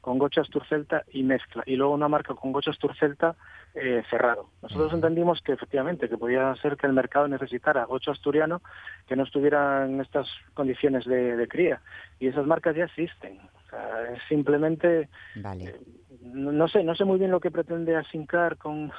[0.00, 3.36] con gocho asturcelta y mezcla, y luego una marca con gocho asturcelta
[3.74, 4.50] eh, cerrado.
[4.62, 8.62] Nosotros entendimos que efectivamente que podía ser que el mercado necesitara gocho asturiano
[9.06, 11.80] que no estuviera en estas condiciones de, de cría,
[12.20, 13.38] y esas marcas ya existen.
[13.38, 15.64] O sea, es simplemente Vale.
[15.64, 15.80] eh,
[16.22, 18.90] no, no sé, no sé muy bien lo que pretende Asincar con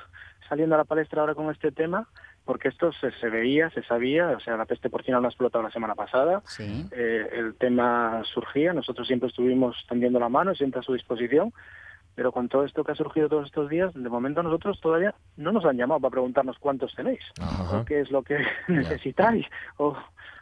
[0.47, 2.07] saliendo a la palestra ahora con este tema,
[2.49, 5.63] porque esto se, se veía, se sabía, o sea, la peste porcina no ha explotado
[5.63, 6.83] la semana pasada, Sí.
[6.91, 11.53] eh, el tema surgía, nosotros siempre estuvimos tendiendo la mano, siempre a su disposición,
[12.15, 15.51] pero con todo esto que ha surgido todos estos días, de momento nosotros todavía no
[15.51, 17.21] nos han llamado para preguntarnos cuántos tenéis,
[17.71, 19.45] o qué es lo que necesitáis,
[19.77, 19.95] o,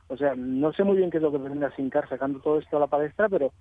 [0.07, 2.77] o sea, no sé muy bien qué es lo que pretende Asincar sacando todo esto
[2.77, 3.51] a la palestra, pero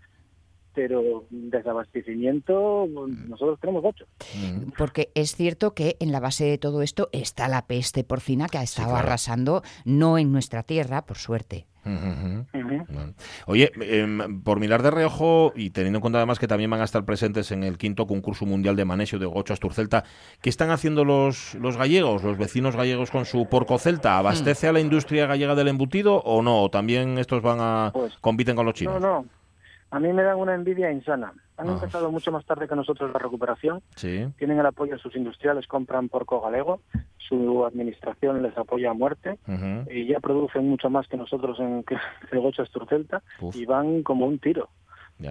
[0.76, 4.04] pero desabastecimiento nosotros tenemos ocho.
[4.76, 8.58] Porque es cierto que en la base de todo esto está la peste porcina que
[8.58, 11.66] ha estado arrasando, no en nuestra tierra, por suerte.
[11.86, 13.14] Bueno.
[13.46, 16.84] Oye, em, por mirar de reojo y teniendo en cuenta además que también van a
[16.84, 20.04] estar presentes en el quinto concurso mundial de manesio de Gocho Asturcelta,
[20.42, 24.18] ¿qué están haciendo los, los gallegos, los vecinos gallegos con su porco celta?
[24.18, 26.64] ¿Abastece a la industria gallega del embutido o no?
[26.64, 29.00] ¿O también estos van a compiten con los chinos?
[29.00, 29.26] No, no.
[29.90, 31.32] A mí me dan una envidia insana.
[31.56, 31.72] Han Ah.
[31.74, 33.80] empezado mucho más tarde que nosotros la recuperación.
[33.94, 34.26] Sí.
[34.36, 36.80] Tienen el apoyo de sus industriales, compran porco galego.
[37.18, 39.38] Su administración les apoya a muerte.
[39.90, 41.96] Y ya producen mucho más que nosotros en que
[42.32, 42.64] el gocho.
[43.54, 44.68] Y van como un tiro.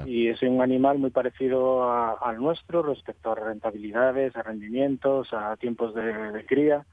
[0.07, 5.55] Y es un animal muy parecido a- al nuestro respecto a rentabilidades, a rendimientos, a
[5.57, 6.85] tiempos de, de cría.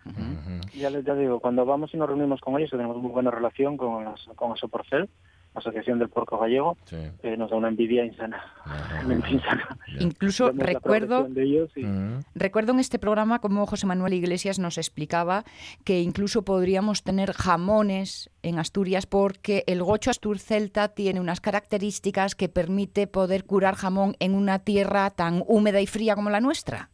[0.74, 3.76] Ya les ya digo, cuando vamos y nos reunimos con ellos, tenemos muy buena relación
[3.78, 4.04] con,
[4.36, 5.08] con Asoporcel,
[5.54, 8.42] Asociación del Porco Gallego, eh, nos da una envidia insana.
[9.30, 9.76] insana.
[10.00, 14.58] Incluso Vemos recuerdo progresión de ellos y- Recuerdo en este programa como José Manuel Iglesias
[14.58, 15.44] nos explicaba
[15.84, 22.48] que incluso podríamos tener jamones en Asturias porque el gocho asturcelta tiene unas características que
[22.48, 26.88] permite poder curar jamón en una tierra tan húmeda y fría como la nuestra.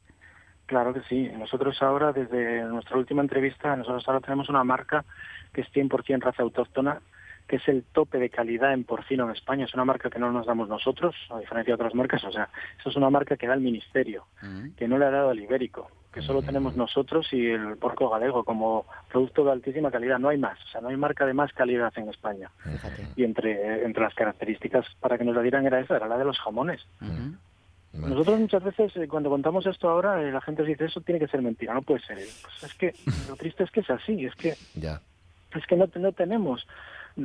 [0.67, 1.31] Claro que sí.
[1.39, 5.05] Nosotros ahora, desde nuestra última entrevista, nosotros ahora tenemos una marca
[5.55, 7.01] que es 100% raza autóctona,
[7.49, 9.65] que es el tope de calidad en porcino en España.
[9.65, 12.23] Es una marca que no nos damos nosotros, a diferencia de otras marcas.
[12.25, 14.27] O sea, eso es una marca que da el Ministerio,
[14.77, 18.45] que no le ha dado el ibérico, que solo tenemos nosotros y el porco galego
[18.45, 20.19] como producto de altísima calidad.
[20.19, 20.63] No hay más.
[20.63, 22.51] O sea, no hay marca de más calidad en España.
[23.17, 26.25] Y entre, entre las características para que nos la dieran era esa, era la de
[26.27, 26.87] los jamones.
[27.95, 31.27] Nosotros muchas veces, eh, cuando contamos esto ahora, eh, la gente dice, eso tiene que
[31.27, 32.17] ser mentira, no puede ser.
[32.19, 32.95] Pues es que
[33.29, 35.01] lo triste es que es así, es que Ya.
[35.57, 36.67] es que no, no tenemos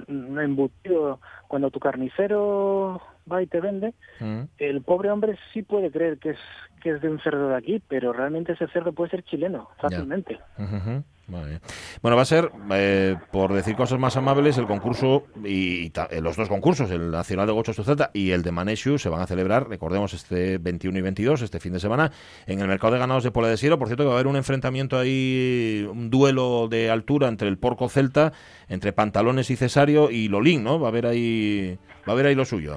[0.07, 1.19] embutido.
[1.47, 4.41] Cuando tu carnicero va y te vende, Mm.
[4.57, 6.39] el pobre hombre sí puede creer que es
[6.81, 10.39] que es de un cerdo de aquí, pero realmente ese cerdo puede ser chileno, fácilmente.
[10.57, 16.21] Muy Bueno, va a ser, eh, por decir cosas más amables, el concurso y, eh,
[16.21, 19.25] los dos concursos, el Nacional de Gocho Asturcelta y el de Maneshu, se van a
[19.25, 22.11] celebrar, recordemos, este 21 y 22, este fin de semana,
[22.45, 23.79] en el mercado de ganados de Pola de Siero.
[23.79, 27.57] Por cierto, que va a haber un enfrentamiento ahí, un duelo de altura entre el
[27.57, 28.33] porco celta,
[28.67, 30.77] entre pantalones y cesario y Lolín, ¿no?
[30.77, 32.75] Va a haber ahí, va a haber ahí lo suyo.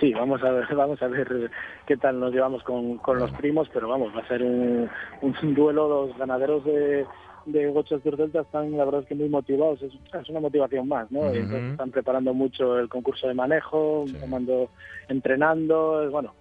[0.00, 1.50] Sí, vamos a ver, vamos a ver
[1.86, 4.90] qué tal nos llevamos con, con los primos, pero vamos, va a ser un,
[5.22, 5.88] un duelo.
[5.88, 7.06] Los ganaderos de,
[7.46, 9.80] de Gochos de Delta están, la verdad es que muy motivados.
[9.82, 11.30] Es, es una motivación más, ¿no?
[11.30, 14.68] Entonces están preparando mucho el concurso de manejo, tomando,
[15.08, 16.02] entrenando.
[16.04, 16.34] es- Bueno,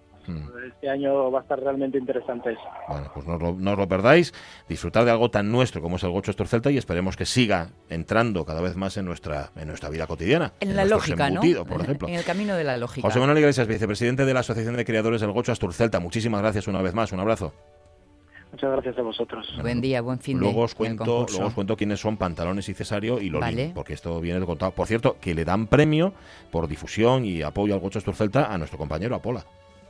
[0.67, 2.61] este año va a estar realmente interesante eso.
[2.89, 4.33] Bueno, pues no os, lo, no os lo perdáis.
[4.67, 8.43] Disfrutar de algo tan nuestro como es el Gocho Asturcelta y esperemos que siga entrando
[8.43, 10.53] cada vez más en nuestra, en nuestra vida cotidiana.
[10.59, 11.65] En la nuestros lógica, ¿no?
[11.65, 12.07] por ejemplo.
[12.07, 13.07] En el camino de la lógica.
[13.07, 15.99] José Manuel Iglesias, vicepresidente de la Asociación de Criadores del Gocho Asturcelta.
[15.99, 17.11] Muchísimas gracias una vez más.
[17.11, 17.53] Un abrazo.
[18.55, 19.45] Muchas gracias a vosotros.
[19.61, 22.73] Buen día, buen fin Luego de os, cuento, luego os cuento quiénes son Pantalones y
[22.73, 23.71] Cesario y Lolín, Vale.
[23.75, 24.71] porque esto viene de contado.
[24.71, 26.13] Por cierto, que le dan premio
[26.51, 29.43] por difusión y apoyo al Gocho Asturcelta a nuestro compañero Apola.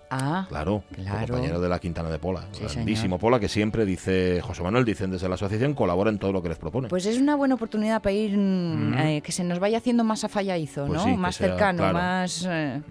[0.10, 1.28] Ah, Claro, claro.
[1.28, 2.48] compañero de la Quintana de Pola.
[2.54, 6.32] Sí, Grandísimo Pola, que siempre dice, José Manuel, dicen desde la asociación, colabora en todo
[6.32, 6.88] lo que les propone.
[6.88, 9.00] Pues es una buena oportunidad para ir mm, Ujú.
[9.00, 11.06] eh, que se nos vaya haciendo más afalladizo, Pues ¿no?
[11.06, 11.94] sí, más sea, cercano, claro.
[11.94, 12.82] más eh, de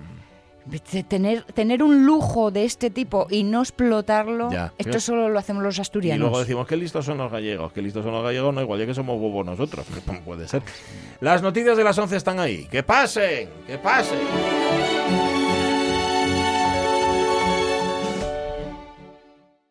[1.08, 4.50] tener tener un lujo de este tipo y no explotarlo.
[4.50, 4.72] Ya.
[4.78, 6.20] Esto solo lo hacemos los y asturianos.
[6.20, 8.86] luego decimos, qué listos son los gallegos, qué listos son los gallegos, no, igual ya
[8.86, 9.86] que somos bobos nosotros,
[10.24, 10.62] puede ser.
[11.20, 14.63] Las noticias de las 11 están ahí, que pasen, que pasen.